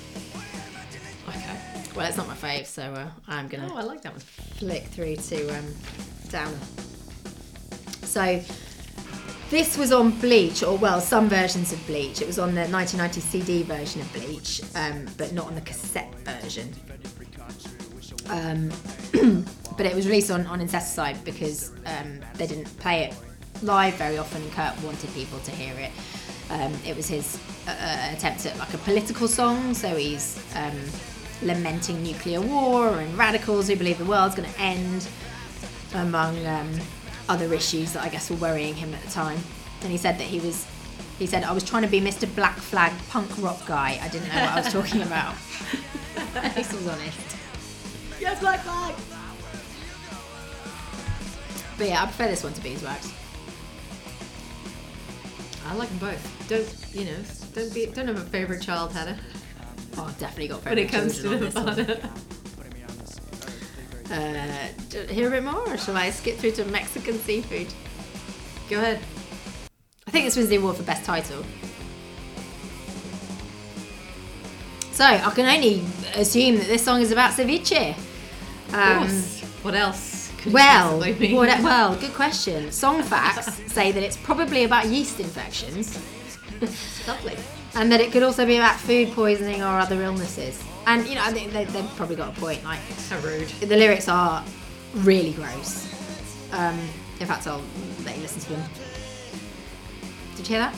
[1.95, 4.19] Well, it's not my fave, so uh, I'm gonna Oh, I like that one.
[4.19, 5.65] flick through to um,
[6.29, 6.53] Down.
[8.03, 8.41] So
[9.49, 12.21] this was on Bleach, or well, some versions of Bleach.
[12.21, 16.13] It was on the 1990 CD version of Bleach, um, but not on the cassette
[16.25, 16.73] version.
[18.29, 18.69] Um,
[19.77, 23.15] but it was released on, on Incesticide because um, they didn't play it
[23.61, 25.91] live very often, and Kurt wanted people to hear it.
[26.49, 30.73] Um, it was his uh, uh, attempt at like a political song, so he's um,
[31.41, 35.07] lamenting nuclear war and radicals who believe the world's going to end,
[35.93, 36.71] among um,
[37.29, 39.39] other issues that I guess were worrying him at the time.
[39.81, 40.65] And he said that he was,
[41.19, 42.33] he said, I was trying to be Mr.
[42.35, 43.99] Black Flag punk rock guy.
[44.01, 45.35] I didn't know what I was talking about.
[46.55, 47.37] this was honest.
[48.19, 48.95] Yes, Black Flag!
[51.77, 53.11] But yeah, I prefer this one to Beeswax.
[55.67, 56.47] I like them both.
[56.47, 57.17] Don't, you know,
[57.53, 59.17] don't be, don't have a favourite child, Hannah,
[59.97, 60.75] Oh, I've definitely got very.
[60.75, 61.55] when it comes to this
[64.11, 64.67] Uh,
[65.09, 67.67] hear a bit more, or shall I skip through to Mexican seafood?
[68.69, 68.99] Go ahead.
[70.07, 71.43] I think this wins the award for best title.
[74.91, 75.83] So I can only
[76.15, 77.97] assume that this song is about ceviche.
[78.69, 79.41] Of Um, course.
[79.63, 80.31] What else?
[80.37, 81.09] could well, what,
[81.63, 82.71] well, good question.
[82.71, 85.97] Song facts say that it's probably about yeast infections,
[87.07, 87.35] Lovely.
[87.75, 90.63] And that it could also be about food poisoning or other illnesses.
[90.87, 92.63] And you know, I think they, they've probably got a point.
[92.63, 93.47] Like How rude.
[93.47, 94.43] the lyrics are
[94.95, 95.91] really gross.
[96.53, 96.79] Um,
[97.19, 97.63] in fact, I'll
[98.05, 98.63] let you listen to them.
[100.35, 100.75] Did you hear that?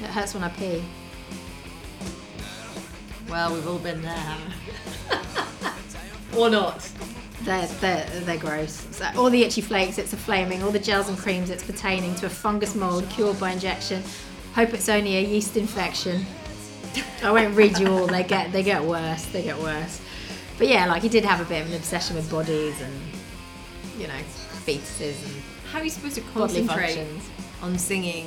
[0.00, 0.82] It hurts when I pee.
[3.28, 4.36] Well, we've all been there.
[6.36, 6.90] or not.
[7.42, 8.86] They're, they're, they're gross.
[8.92, 10.62] So all the itchy flakes, it's a flaming.
[10.62, 14.02] All the gels and creams, it's pertaining to a fungus mold cured by injection.
[14.54, 16.26] Hope it's only a yeast infection.
[17.22, 18.06] I won't read you all.
[18.06, 19.24] They get they get worse.
[19.26, 20.00] They get worse.
[20.58, 22.92] But yeah, like he did have a bit of an obsession with bodies and
[23.98, 24.18] you know
[24.66, 27.06] fetuses and How are you supposed to concentrate
[27.62, 28.26] on singing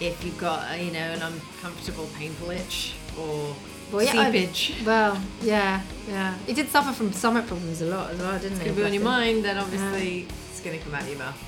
[0.00, 3.54] if you've got, you know, an uncomfortable painful itch or
[3.92, 4.74] Well, yeah, I- seepage?
[4.84, 6.34] Well, yeah, yeah.
[6.46, 8.54] He did suffer from stomach problems a lot as well, didn't he?
[8.56, 11.08] It's going to be on your mind, then obviously it's going to come out of
[11.08, 11.44] your mouth.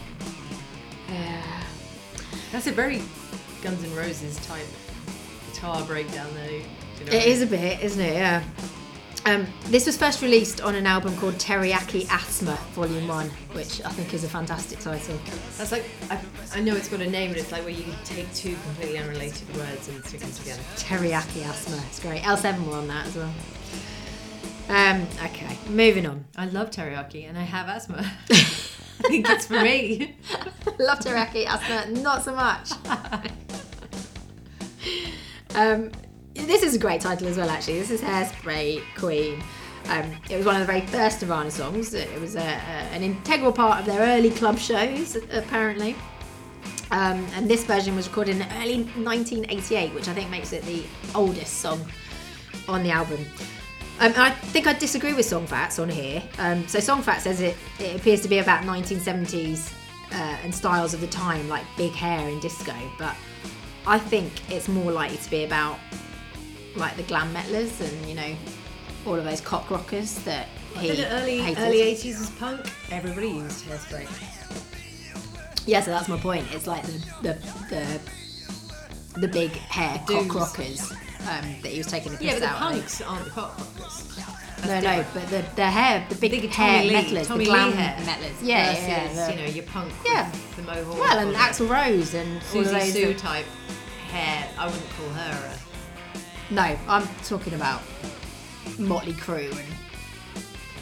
[1.09, 1.43] Yeah.
[2.53, 3.03] That's a very
[3.63, 4.67] Guns N' Roses type
[5.53, 6.51] guitar breakdown, though.
[6.51, 8.15] You know It is a bit, isn't it?
[8.15, 8.43] Yeah.
[9.27, 13.91] Um, this was first released on an album called Teriyaki Asthma Volume 1, which I
[13.91, 15.19] think is a fantastic title.
[15.59, 16.19] That's like, I,
[16.55, 19.55] I know it's got a name, but it's like where you take two completely unrelated
[19.57, 20.63] words and stick them together.
[20.77, 22.23] Teriyaki Asthma, it's great.
[22.23, 23.33] L7 were on that as well.
[24.71, 26.25] Um, okay, moving on.
[26.37, 27.99] I love teriyaki and I have asthma.
[28.31, 30.15] I think it's for me.
[30.79, 32.71] Love teriyaki asthma, not so much.
[35.57, 35.91] um,
[36.35, 37.79] this is a great title as well, actually.
[37.79, 39.43] This is Hairspray Queen.
[39.89, 41.95] Um, it was one of the very first Nirvana songs.
[41.95, 45.97] It was a, a, an integral part of their early club shows, apparently.
[46.91, 50.85] Um, and this version was recorded in early 1988, which I think makes it the
[51.15, 51.85] oldest song
[52.69, 53.25] on the album.
[54.01, 56.23] Um, I think I disagree with Song Facts on here.
[56.39, 59.73] Um, so Song Facts says it, it appears to be about 1970s
[60.13, 62.75] uh, and styles of the time, like big hair and disco.
[62.99, 63.15] But
[63.87, 65.79] I think it's more likely to be about
[66.77, 68.35] like the glam metalers and you know
[69.07, 70.47] all of those cock rockers that
[70.79, 71.61] he the early hated.
[71.63, 72.61] early 80s was punk.
[72.91, 74.07] Everybody used hairspray.
[75.67, 76.47] Yeah, so that's my point.
[76.53, 77.39] It's like the the
[77.71, 80.31] the, the big hair Dudes.
[80.31, 80.97] cock rockers um,
[81.63, 82.59] that he was taking the piss Yeah, but the out.
[82.59, 84.07] punks aren't the cock rockers.
[84.67, 87.71] No, no, but the, the hair, the big, Big hair Tommy metalers, Tommy the glam
[87.71, 87.97] Lee hair.
[88.01, 88.37] metalers.
[88.43, 89.31] Yeah, versus, yeah, yeah.
[89.31, 90.31] you know, your punk Yeah.
[90.57, 90.99] the mohawk.
[91.01, 92.93] well, and Axl Rose and all Siouxsie those.
[92.93, 93.47] Sioux type
[94.11, 94.47] hair.
[94.59, 95.59] I wouldn't call her
[96.51, 97.81] No, I'm talking about
[98.79, 99.69] Motley Crue and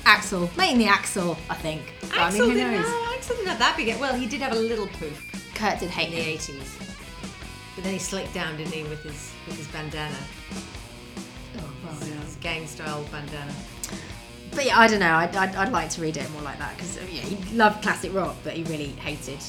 [0.05, 1.83] Axl, mainly Axl, I think.
[2.01, 2.87] But I mean, who didn't, knows?
[2.87, 4.01] no, Axl didn't have that big.
[4.01, 6.79] Well, he did have a little poof Kurt did hate in hate the 80s,
[7.75, 10.17] but then he slicked down, didn't he, with his with his bandana,
[11.59, 11.95] Oh,
[12.25, 13.53] his gang style bandana.
[14.53, 15.15] But yeah, I don't know.
[15.15, 18.15] I'd, I'd, I'd like to read it more like that because yeah, he loved classic
[18.15, 19.41] rock, but he really hated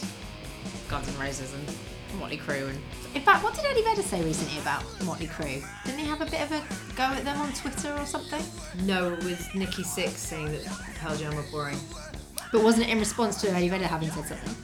[0.89, 1.75] Guns N' Roses and
[2.17, 2.69] Motley Crue.
[2.69, 2.79] And
[3.15, 5.63] in fact, what did Eddie Vedder say recently about Motley Crue?
[5.85, 6.61] Didn't he have a bit of a
[6.95, 8.41] go at them on Twitter or something?
[8.85, 10.65] No, it was Nikki Sixx saying that
[11.01, 11.77] Pearl Jam were boring.
[12.51, 14.55] But wasn't it in response to Eddie Vedder having said something?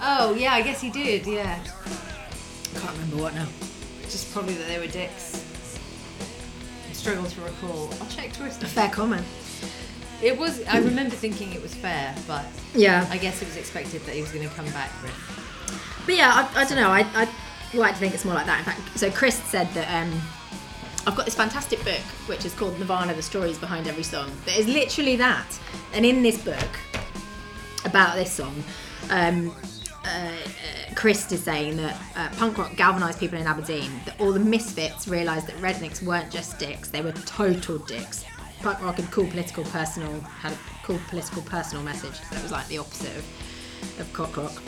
[0.00, 1.26] Oh yeah, I guess he did.
[1.26, 1.58] Yeah,
[2.74, 3.46] Can't remember what now.
[4.04, 5.44] just probably that they were dicks.
[6.88, 7.90] I struggle to recall.
[8.00, 8.64] I'll check Twitter.
[8.64, 9.26] A fair comment.
[10.22, 10.64] It was.
[10.66, 13.06] I remember thinking it was fair, but Yeah.
[13.10, 15.37] I guess it was expected that he was going to come back with.
[16.08, 16.88] But yeah, I, I don't know.
[16.88, 17.28] I, I
[17.76, 18.60] like to think it's more like that.
[18.60, 20.10] In fact, so Chris said that um,
[21.06, 24.32] I've got this fantastic book which is called Nirvana: The Stories Behind Every Song.
[24.46, 25.60] That is literally that.
[25.92, 26.78] And in this book
[27.84, 28.64] about this song,
[29.10, 29.54] um,
[30.06, 30.32] uh, uh,
[30.94, 33.90] Chris is saying that uh, punk rock galvanised people in Aberdeen.
[34.06, 38.24] That all the misfits realised that rednecks weren't just dicks; they were total dicks.
[38.60, 42.14] Punk rock had cool political, personal, had a cool political, personal message.
[42.14, 44.62] So it was like the opposite of, of cock rock.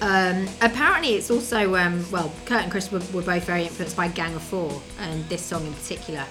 [0.00, 4.08] Um, apparently, it's also um, well, Kurt and Chris were, were both very influenced by
[4.08, 6.24] Gang of Four, and this song in particular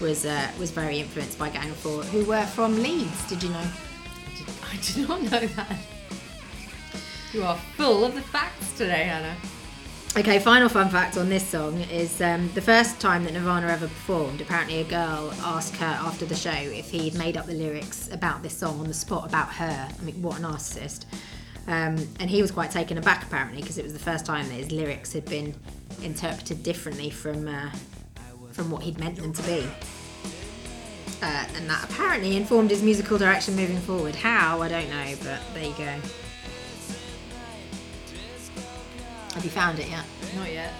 [0.00, 3.28] was uh, was very influenced by Gang of Four, who were from Leeds.
[3.28, 3.58] Did you know?
[3.58, 5.76] I did, I did not know that.
[7.32, 9.36] You are full of the facts today, Hannah.
[10.14, 13.88] Okay, final fun fact on this song is um, the first time that Nirvana ever
[13.88, 14.42] performed.
[14.42, 18.42] Apparently, a girl asked Kurt after the show if he'd made up the lyrics about
[18.42, 19.88] this song on the spot about her.
[19.98, 21.06] I mean, what a narcissist!
[21.68, 24.54] Um, and he was quite taken aback apparently because it was the first time that
[24.54, 25.54] his lyrics had been
[26.02, 27.70] interpreted differently from uh,
[28.50, 29.64] from what he'd meant them to be.
[31.22, 34.14] Uh, and that apparently informed his musical direction moving forward.
[34.14, 35.94] How I don't know, but there you go.
[39.34, 40.04] Have you found it yet?
[40.36, 40.72] Not yet.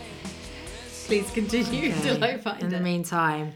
[1.07, 2.83] Please continue till I find In the it.
[2.83, 3.53] meantime,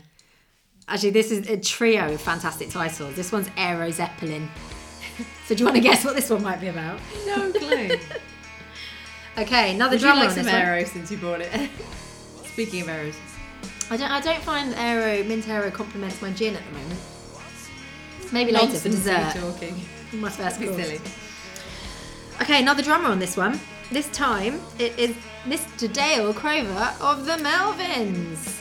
[0.88, 3.14] actually, this is a trio of fantastic titles.
[3.14, 4.48] This one's Aero Zeppelin.
[5.46, 7.00] So, do you want to guess what this one might be about?
[7.26, 7.90] no clue.
[9.38, 10.62] Okay, another Would you drummer like on some this one.
[10.62, 11.70] arrows since you bought it?
[12.46, 13.16] Speaking of arrows,
[13.90, 14.10] I don't.
[14.10, 17.00] I don't find Aero Mint Aero complements my gin at the moment.
[18.32, 19.34] Maybe later for dessert.
[19.34, 19.74] you talking.
[20.14, 21.00] My first Be silly.
[22.40, 23.60] Okay, another drummer on this one.
[23.92, 25.14] This time it is
[25.44, 25.92] Mr.
[25.92, 28.58] Dale Crover of the Melvins,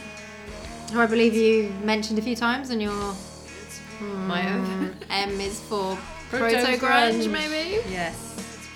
[0.92, 3.16] who I believe you mentioned a few times in your
[4.02, 4.66] My own.
[4.90, 5.98] Mm, M is for
[6.40, 7.82] Proto grunge, maybe.
[7.90, 8.16] Yes.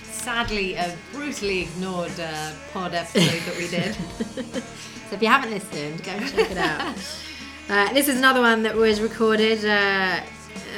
[0.03, 3.95] Sadly, a brutally ignored uh, pod episode that we did.
[5.09, 6.95] So if you haven't listened, go and check it out.
[7.69, 10.19] Uh, this is another one that was recorded uh,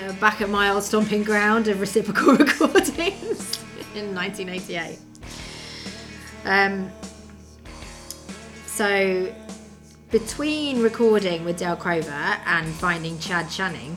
[0.03, 3.57] uh, back at my old stomping ground of reciprocal recordings
[3.95, 4.99] in 1988.
[6.43, 6.91] Um,
[8.65, 9.33] so,
[10.09, 13.95] between recording with Dale Crover and finding Chad Channing,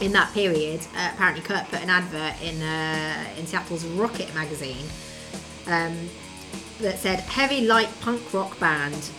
[0.00, 4.86] in that period, uh, apparently Kurt put an advert in uh, in Seattle's Rocket magazine
[5.66, 6.08] um,
[6.80, 9.10] that said heavy light punk rock band.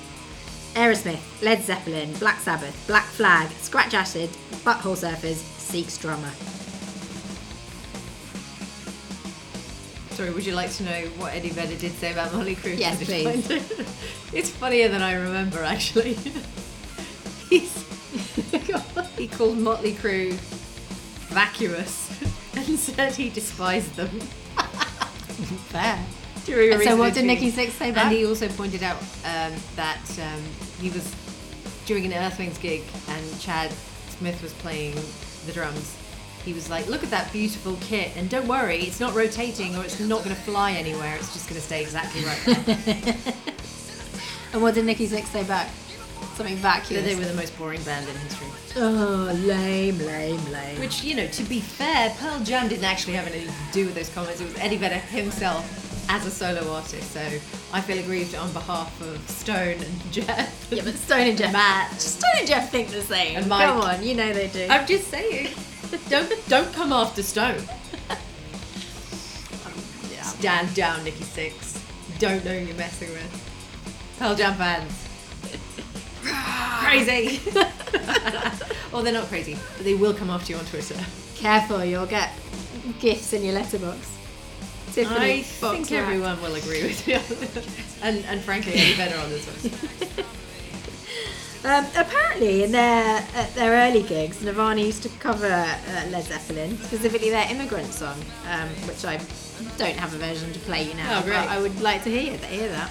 [0.76, 4.30] Aerosmith, Led Zeppelin, Black Sabbath, Black Flag, Scratch Acid,
[4.64, 6.30] Butthole Surfers, Seeks drummer.
[10.12, 12.78] Sorry, would you like to know what Eddie Vedder did say about Motley Crue?
[12.78, 13.50] Yes, please.
[14.34, 16.14] it's funnier than I remember, actually.
[17.50, 17.84] He's,
[19.18, 20.38] he called Motley Crue
[21.30, 22.10] vacuous
[22.56, 24.10] and said he despised them.
[25.70, 26.00] Fair.
[26.46, 27.26] During a And so what did.
[27.26, 28.06] Nikki Sixx say back?
[28.06, 30.44] And he also pointed out um, that um,
[30.82, 31.16] he was
[31.86, 33.72] during an Earthlings gig and Chad
[34.10, 34.96] Smith was playing
[35.46, 35.96] the drums.
[36.46, 39.84] He was like, "Look at that beautiful kit, and don't worry, it's not rotating or
[39.84, 41.16] it's not going to fly anywhere.
[41.18, 43.16] It's just going to stay exactly right." there."
[44.52, 45.70] And what did Nikki Sixx say back?
[46.40, 48.48] Something that they were the most boring band in history.
[48.78, 50.80] Oh, lame, lame, lame.
[50.80, 53.96] Which, you know, to be fair, Pearl Jam didn't actually have anything to do with
[53.96, 54.40] those comments.
[54.40, 55.66] It was Eddie Vedder himself
[56.10, 57.12] as a solo artist.
[57.12, 57.20] So
[57.74, 60.68] I feel aggrieved on behalf of Stone and Jeff.
[60.72, 61.52] yeah, but Stone and Jeff.
[61.52, 62.00] Matt.
[62.00, 63.36] Stone and Jeff think the same.
[63.36, 63.68] And Mike.
[63.68, 64.66] Come on, you know they do.
[64.70, 65.50] I'm just saying.
[66.08, 67.60] Don't don't come after Stone.
[70.24, 71.82] Stand down, Nikki Sixx.
[72.18, 74.16] Don't know who you're messing with.
[74.18, 75.09] Pearl Jam fans.
[76.24, 77.40] Crazy.
[78.94, 80.96] or they're not crazy, but they will come after you on Twitter.
[81.36, 82.34] Careful, you'll get
[83.00, 84.18] gifts in your letterbox.
[84.94, 86.02] Tiffany I think wrap.
[86.04, 88.00] everyone will agree with me on this.
[88.02, 90.26] And, and frankly, Eddie Vedder on this one.
[91.62, 96.78] Um, apparently, in their at their early gigs, Nirvana used to cover uh, Led Zeppelin,
[96.78, 98.18] specifically their "Immigrant" song,
[98.50, 99.18] um, which I
[99.78, 101.20] don't have a version to play you now.
[101.20, 101.36] Oh, great.
[101.36, 102.90] but I would like to hear hear that.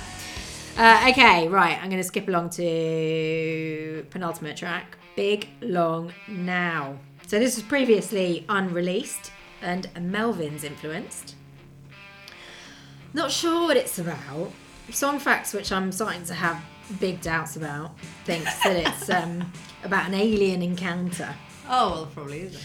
[0.78, 1.76] Uh, okay, right.
[1.82, 8.46] I'm going to skip along to penultimate track, "Big Long Now." So this was previously
[8.48, 11.34] unreleased and Melvin's influenced.
[13.12, 14.52] Not sure what it's about.
[14.92, 16.62] Song facts, which I'm starting to have
[17.00, 19.52] big doubts about, thinks that it's um,
[19.82, 21.34] about an alien encounter.
[21.68, 22.62] Oh, well, it probably isn't.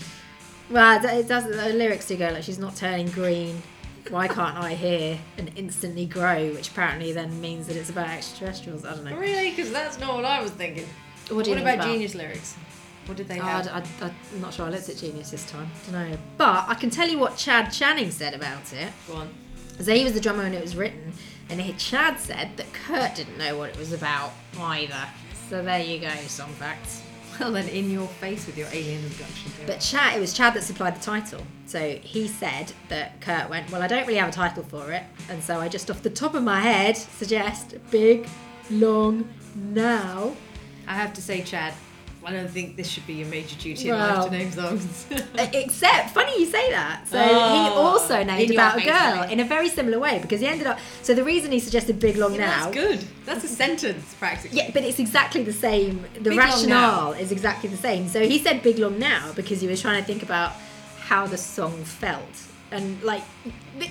[0.70, 1.45] Well, it does.
[1.45, 3.64] The lyrics do go like, "She's not turning green.
[4.09, 8.85] Why can't I hear and instantly grow?" Which apparently then means that it's about extraterrestrials.
[8.85, 9.15] I don't know.
[9.15, 9.49] Really?
[9.51, 10.87] Because that's not what I was thinking.
[11.29, 11.87] What what about about?
[11.87, 12.55] Genius lyrics?
[13.05, 13.67] What did they Oh, have?
[13.67, 15.69] I, I, I'm not sure I looked at Genius this time.
[15.91, 16.17] don't know.
[16.37, 18.91] But I can tell you what Chad Channing said about it.
[19.07, 19.33] Go on.
[19.79, 21.11] So he was the drummer when it was written,
[21.49, 25.07] and he, Chad said that Kurt didn't know what it was about either.
[25.49, 27.01] So there you go, song facts.
[27.39, 29.67] Well, then, in your face with your alien abduction theory.
[29.67, 31.41] But Chad, it was Chad that supplied the title.
[31.65, 35.03] So he said that Kurt went, Well, I don't really have a title for it.
[35.29, 38.27] And so I just off the top of my head suggest Big,
[38.69, 40.36] Long, Now.
[40.88, 41.73] I have to say, Chad,
[42.26, 44.15] I don't think this should be your major duty in Well.
[44.21, 45.05] life to name songs.
[45.38, 47.07] Except, funny you say that.
[47.07, 50.47] So he Oh, also named About a Girl in a very similar way because he
[50.47, 50.80] ended up.
[51.01, 52.69] So the reason he suggested Big, Long, Now.
[52.69, 53.03] That's good.
[53.26, 54.57] That's a sentence, practically.
[54.57, 56.05] Yeah, but it's exactly the same.
[56.13, 58.07] The Big rationale is exactly the same.
[58.07, 60.53] So he said Big Long Now because he was trying to think about
[60.99, 62.24] how the song felt.
[62.71, 63.24] And, like,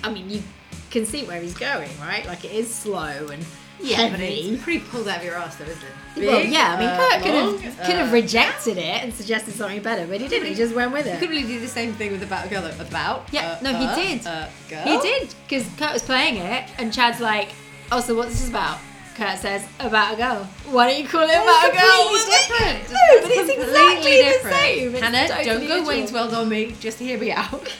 [0.03, 0.43] I mean, you
[0.91, 2.25] can see where he's going, right?
[2.25, 3.45] Like, it is slow and
[3.83, 4.33] Yeah, but heavy.
[4.51, 5.83] it's pretty pulled out of your ass, though, isn't
[6.15, 6.25] it?
[6.27, 9.13] well, yeah, I mean, uh, Kurt could long, have could have uh, rejected it and
[9.13, 10.47] suggested something better, but he didn't.
[10.47, 11.19] He just went with You it.
[11.19, 12.61] could really do the same thing with About a Girl.
[12.61, 12.81] though.
[12.81, 13.27] About?
[13.31, 14.25] Yeah, uh, no, he uh, did.
[14.25, 14.83] Uh, girl?
[14.85, 17.49] He did because Kurt was playing it, and Chad's like,
[17.91, 18.79] "Oh, so what's this about?"
[19.15, 22.07] Kurt says, "About a girl." Why don't you call it about a girl?
[22.07, 22.89] completely different.
[22.89, 24.55] No, but It's it's completely exactly the different.
[24.55, 24.95] same.
[24.95, 25.87] It's Hannah, totally don't go literal.
[26.23, 26.75] Wayne's on me.
[26.79, 27.73] Just hear me out.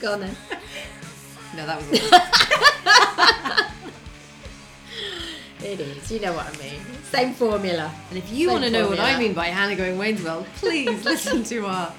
[0.00, 0.36] Go on then.
[1.56, 3.70] no, that was
[5.64, 6.12] It is.
[6.12, 6.80] You know what I mean.
[7.04, 7.90] Same formula.
[8.10, 10.46] And if you Same want to know what I mean by Hannah going Wayne's World,
[10.56, 11.92] please listen to our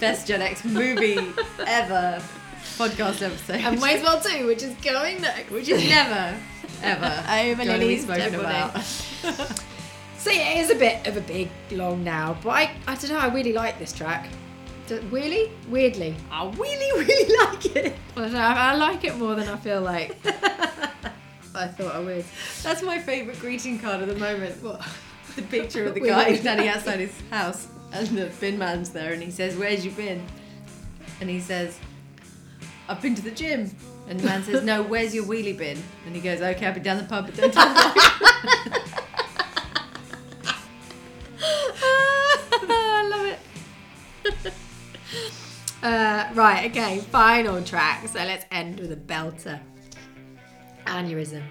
[0.00, 1.16] best Gen X movie
[1.66, 2.20] ever
[2.76, 3.60] podcast episode.
[3.60, 5.50] And Wayne's World 2, which is going next.
[5.52, 6.36] which is never,
[6.82, 7.24] ever
[7.60, 8.74] Over Lily's spoken about.
[10.18, 13.10] So yeah, it is a bit of a big long now, but I, I don't
[13.10, 14.28] know, I really like this track.
[14.88, 15.52] D- really?
[15.68, 16.16] Weirdly.
[16.32, 17.94] I really, really like it.
[18.16, 20.16] I, don't know, I like it more than I feel like
[21.56, 22.24] I thought I would.
[22.62, 24.62] That's my favourite greeting card at the moment.
[24.62, 24.86] What?
[25.34, 29.22] The picture of the guy standing outside his house, and the bin man's there, and
[29.22, 30.24] he says, "Where's you been?"
[31.20, 31.78] And he says,
[32.88, 33.76] "I've been to the gym."
[34.08, 36.82] And the man says, "No, where's your wheelie bin?" And he goes, "Okay, I've been
[36.82, 38.00] down the pub, but don't tell me."
[45.82, 48.08] Uh, right, okay, final track.
[48.08, 49.60] So let's end with a belter.
[50.86, 51.42] Aneurysm.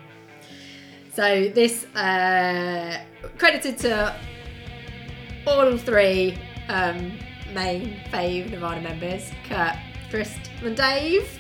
[1.14, 3.02] So this uh,
[3.38, 4.16] credited to
[5.48, 7.18] all three um,
[7.54, 9.76] main fave Nirvana members, Kurt,
[10.10, 11.40] Krist, and Dave.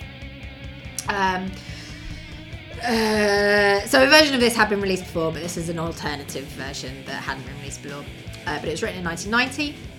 [1.10, 1.52] Um,
[2.82, 6.46] uh, so a version of this had been released before, but this is an alternative
[6.46, 8.06] version that hadn't been released before.
[8.46, 9.95] Uh, but it was written in 1990.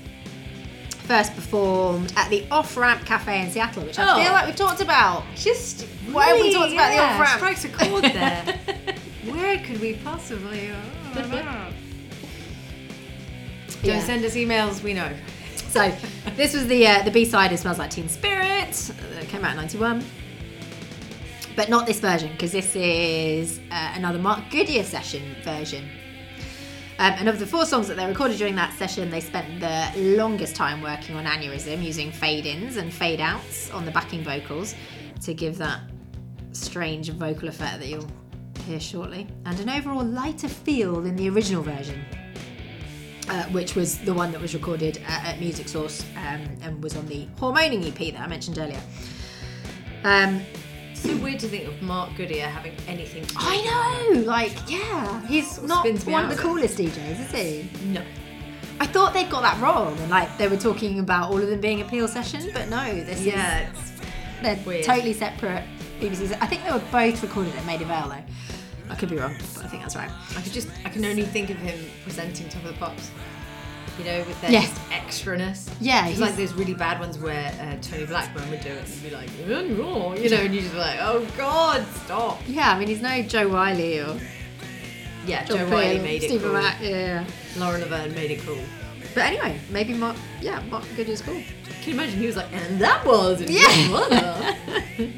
[1.06, 4.22] First performed at the Off Ramp Cafe in Seattle, which I Oh.
[4.22, 5.22] feel like we've talked about.
[5.36, 7.36] Just Why have we talked about the off-ramp?
[7.38, 8.58] Strikes a chord there.
[9.26, 10.70] Where could we possibly?
[10.72, 11.72] oh, don't
[13.82, 14.04] Yeah.
[14.04, 14.82] send us emails.
[14.82, 15.12] We know.
[15.70, 15.92] So
[16.36, 19.44] this was the uh, the B side of "Smells Like Teen Spirit." uh, That came
[19.44, 20.04] out in '91,
[21.54, 25.88] but not this version because this is uh, another Mark Goodier session version.
[26.98, 30.16] Um, and of the four songs that they recorded during that session, they spent the
[30.16, 34.74] longest time working on Aneurysm using fade ins and fade outs on the backing vocals
[35.22, 35.80] to give that
[36.52, 38.08] strange vocal effect that you'll
[38.66, 42.04] hear shortly, and an overall lighter feel than the original version
[43.28, 46.96] uh, which was the one that was recorded at, at Music Source um, and was
[46.96, 48.80] on the Hormoaning EP that I mentioned earlier.
[50.04, 50.42] Um,
[51.06, 53.22] So weird to think of Mark Goodier having anything.
[53.24, 56.30] To do with I know, like, yeah, he's Sort of not spins me one of
[56.30, 57.70] out the coolest DJs, is he?
[57.86, 58.02] No.
[58.80, 61.60] I thought they'd got that wrong, and like they were talking about all of them
[61.60, 63.92] being a Peel session, but no, this Yeah, is it's
[64.42, 64.84] they're weird.
[64.84, 65.64] totally separate
[66.00, 66.36] BBCs.
[66.42, 68.92] I think they were both recorded at Maida Vale though.
[68.92, 70.10] I could be wrong, but I think that's right.
[70.36, 73.10] I could just I can only think of him presenting Top of the Pops.
[73.98, 75.70] You know, with their just extraness.
[75.80, 79.02] Yeah, it's like those really bad ones where uh, Tony Blackburn would do it and
[79.02, 82.40] be like, "Uh, you know, and you just be like, oh god, stop.
[82.46, 84.18] Yeah, I mean he's no Jo Whiley or
[85.26, 86.60] Yeah, John Jo Whiley made it Stephen cool.
[86.60, 87.24] Mack, yeah.
[87.56, 88.58] Lauren Laverne made it cool.
[89.14, 91.42] But anyway, maybe Mark, yeah, Mark Goodier's cool.
[91.82, 92.18] Can you imagine?
[92.18, 94.54] He was like, and that was Yeah.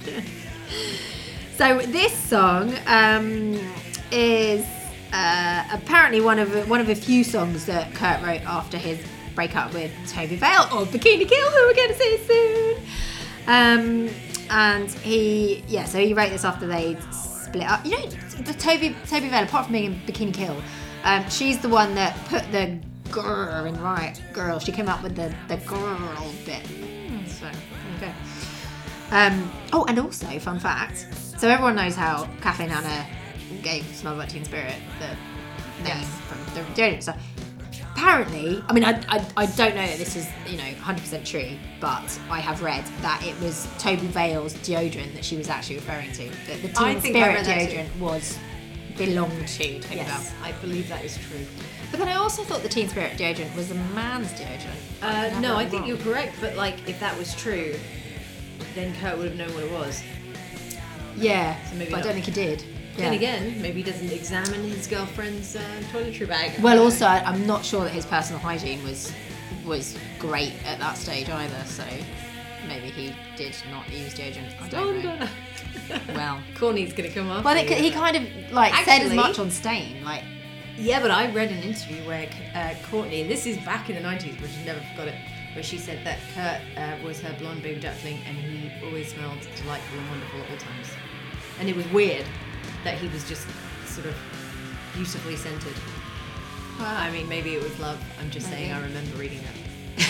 [1.59, 3.59] So this song um,
[4.13, 4.65] is
[5.13, 8.99] uh, apparently one of one of a few songs that Kurt wrote after his
[9.35, 12.77] breakup with Tobi Vail or Bikini Kill, who we're going to see soon.
[13.47, 14.11] Um,
[14.51, 17.85] and he, yeah, so he wrote this after they split up.
[17.85, 20.61] You know, the Tobi Tobi Vail, apart from being in Bikini Kill,
[21.05, 22.79] um, she's the one that put the
[23.11, 24.61] girl in Riot Grrrl.
[24.61, 26.67] She came up with the the girl bit.
[27.27, 27.47] So
[27.97, 28.13] okay.
[29.11, 31.07] Um, oh, and also, fun fact.
[31.39, 33.07] So everyone knows how Kathleen Hanna
[33.63, 35.07] gave Smells Like Teen Spirit the
[35.85, 36.21] name Yes.
[36.29, 37.03] from the deodorant.
[37.03, 37.15] So
[37.95, 41.57] apparently, I mean, I, I, I don't know that this is, you know, 100% true,
[41.81, 46.13] but I have read that it was Tobi Vail's deodorant that she was actually referring
[46.13, 46.29] to.
[46.47, 48.39] That the Teen I Spirit deodorant was
[48.97, 50.39] belonged to Tobi yes, Vail.
[50.45, 51.45] I believe that is true.
[51.91, 54.77] But then I also thought the Teen Spirit deodorant was a man's deodorant.
[55.03, 55.89] Uh, no, I think wrong.
[55.89, 57.75] you're correct, but like, if that was true,
[58.75, 60.03] then Kurt would have known what it was.
[61.17, 62.65] Yeah, So but I don't think he did.
[62.99, 63.19] Then Yeah.
[63.19, 65.61] again, maybe he doesn't examine his girlfriend's uh,
[65.93, 66.61] toiletry bag.
[66.61, 69.13] Well, also, I- I'm not sure that his personal hygiene was
[69.65, 71.63] was great at that stage either.
[71.67, 71.85] So
[72.67, 74.61] maybe he did not use deodorant.
[74.63, 75.29] I don't know.
[76.15, 77.45] Well, Corny's gonna come up.
[77.45, 80.03] well, it, he kind of like said as much on Stain.
[80.05, 80.23] Like,
[80.77, 84.03] Yeah, but I read an interview where uh, Courtney, and this is back in the
[84.03, 85.15] 90s, which I never forgot it,
[85.55, 89.39] where she said that Kurt uh, was her blonde baby duckling and he always smelled
[89.63, 90.89] delightful and wonderful at all times.
[91.61, 92.27] And it was weird
[92.85, 93.47] that he was just
[93.87, 94.15] sort of
[94.95, 95.75] beautifully scented.
[96.79, 98.03] Well, I mean, maybe it was love.
[98.21, 100.09] I'm just saying, I remember reading that.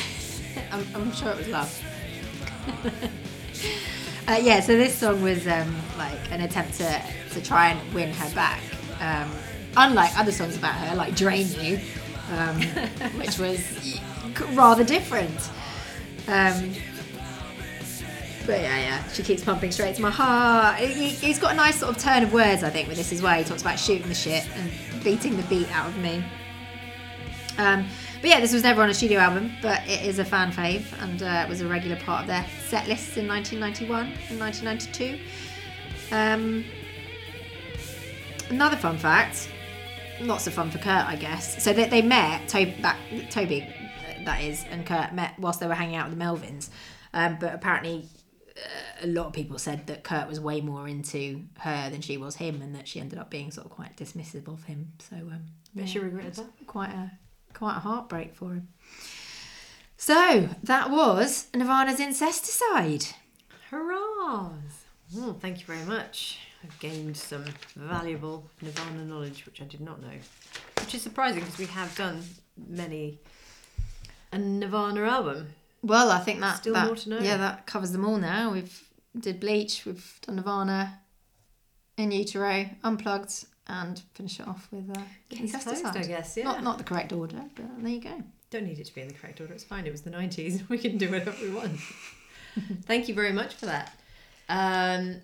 [0.72, 1.84] I'm, I'm sure it was love.
[4.28, 8.12] uh, yeah, so this song was um, like an attempt to, to try and win
[8.12, 8.60] her back.
[9.00, 9.30] Um,
[9.76, 11.80] unlike other songs about her, like Drain You,
[12.32, 12.60] um,
[13.18, 14.00] which was
[14.52, 15.50] rather different.
[18.48, 20.78] But yeah, yeah, she keeps pumping straight to my heart.
[20.78, 23.20] He, he's got a nice sort of turn of words, I think, with this as
[23.20, 23.36] well.
[23.36, 26.24] He talks about shooting the shit and beating the beat out of me.
[27.58, 27.86] Um,
[28.22, 30.86] but yeah, this was never on a studio album, but it is a fan fave
[31.02, 35.22] and uh, it was a regular part of their set lists in 1991 and 1992.
[36.10, 36.64] Um,
[38.48, 39.50] another fun fact,
[40.22, 41.62] not so fun for Kurt, I guess.
[41.62, 42.96] So they, they met, Tobi, back,
[43.28, 46.70] Tobi, that is, and Kurt met whilst they were hanging out with the Melvins.
[47.12, 48.08] Um, but apparently,
[49.02, 52.36] a lot of people said that Kurt was way more into her than she was
[52.36, 54.92] him, and that she ended up being sort of quite dismissive of him.
[54.98, 55.44] So, um,
[55.74, 56.66] Bet yeah, she regretted that.
[56.66, 57.12] quite a
[57.54, 58.68] quite a heartbreak for him.
[59.96, 63.14] So that was Nirvana's Incesticide.
[63.70, 64.84] Hurrahs!
[65.14, 66.38] Well, thank you very much.
[66.62, 67.44] I've gained some
[67.76, 70.16] valuable Nirvana knowledge, which I did not know.
[70.80, 72.22] Which is surprising because we have done
[72.56, 73.18] many
[74.32, 75.48] a Nirvana album.
[75.88, 77.18] Well, I think that Still that- more to know.
[77.18, 78.52] Yeah, that covers them all now.
[78.52, 78.82] We've
[79.18, 81.00] did Bleach, we've done Nirvana,
[81.96, 86.36] In Utero, Unplugged, and finish it off with uh, Case closed, I guess.
[86.36, 86.44] Yeah.
[86.44, 88.22] Not not the correct order, but there you go.
[88.50, 89.52] Don't need it to be in the correct order.
[89.52, 89.86] It's fine.
[89.86, 90.62] It was the 90s.
[90.68, 91.78] We can do whatever we want.
[92.84, 93.92] Thank you very much for that.
[94.48, 95.16] Um,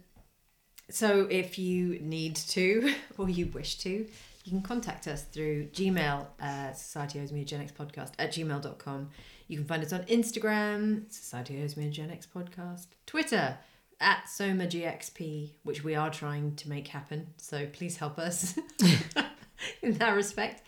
[0.90, 6.26] so if you need to or you wish to, you can contact us through Gmail,
[6.40, 9.08] uh, Society Owes Me a Gen X podcast at gmail.com.
[9.47, 13.59] You can find us on Instagram, Society Owes Me a Gen X podcast, Twitter
[14.01, 17.26] at SomaGXP, which we are trying to make happen.
[17.36, 18.59] So please help us
[19.82, 20.62] in that respect.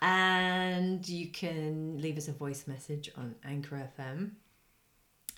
[0.00, 4.32] And you can leave us a voice message on Anchor FM,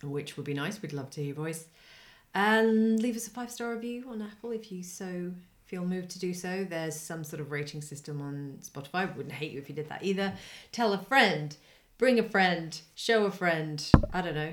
[0.03, 0.81] which would be nice.
[0.81, 1.67] We'd love to hear your voice.
[2.35, 5.33] And leave us a five star review on Apple if you so
[5.65, 6.65] feel moved to do so.
[6.65, 9.15] There's some sort of rating system on Spotify.
[9.15, 10.35] Wouldn't hate you if you did that either.
[10.73, 11.57] Tell a friend,
[11.99, 13.85] bring a friend, show a friend.
[14.13, 14.53] I don't know.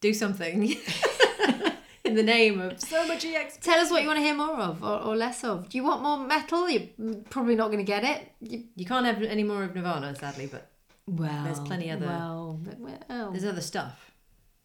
[0.00, 0.62] Do something
[2.04, 3.56] in the name of so much EX.
[3.58, 5.68] Tell us what you want to hear more of or, or less of.
[5.68, 6.68] Do you want more metal?
[6.68, 6.88] You're
[7.30, 8.30] probably not going to get it.
[8.40, 10.70] You, You can't have any more of Nirvana, sadly, but
[11.08, 13.30] well, There's plenty other- Well, well.
[13.30, 14.12] there's other stuff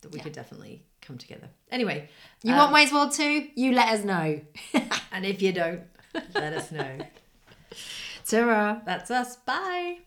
[0.01, 0.23] that we Yeah.
[0.23, 1.49] could definitely come together.
[1.71, 2.09] Anyway,
[2.43, 3.47] You um, want Wayne's World 2?
[3.55, 4.41] You let us know.
[5.11, 5.81] and if you don't,
[6.35, 6.97] let us know.
[8.27, 8.81] Ta-ra.
[8.85, 9.37] That's us.
[9.37, 9.99] Bye.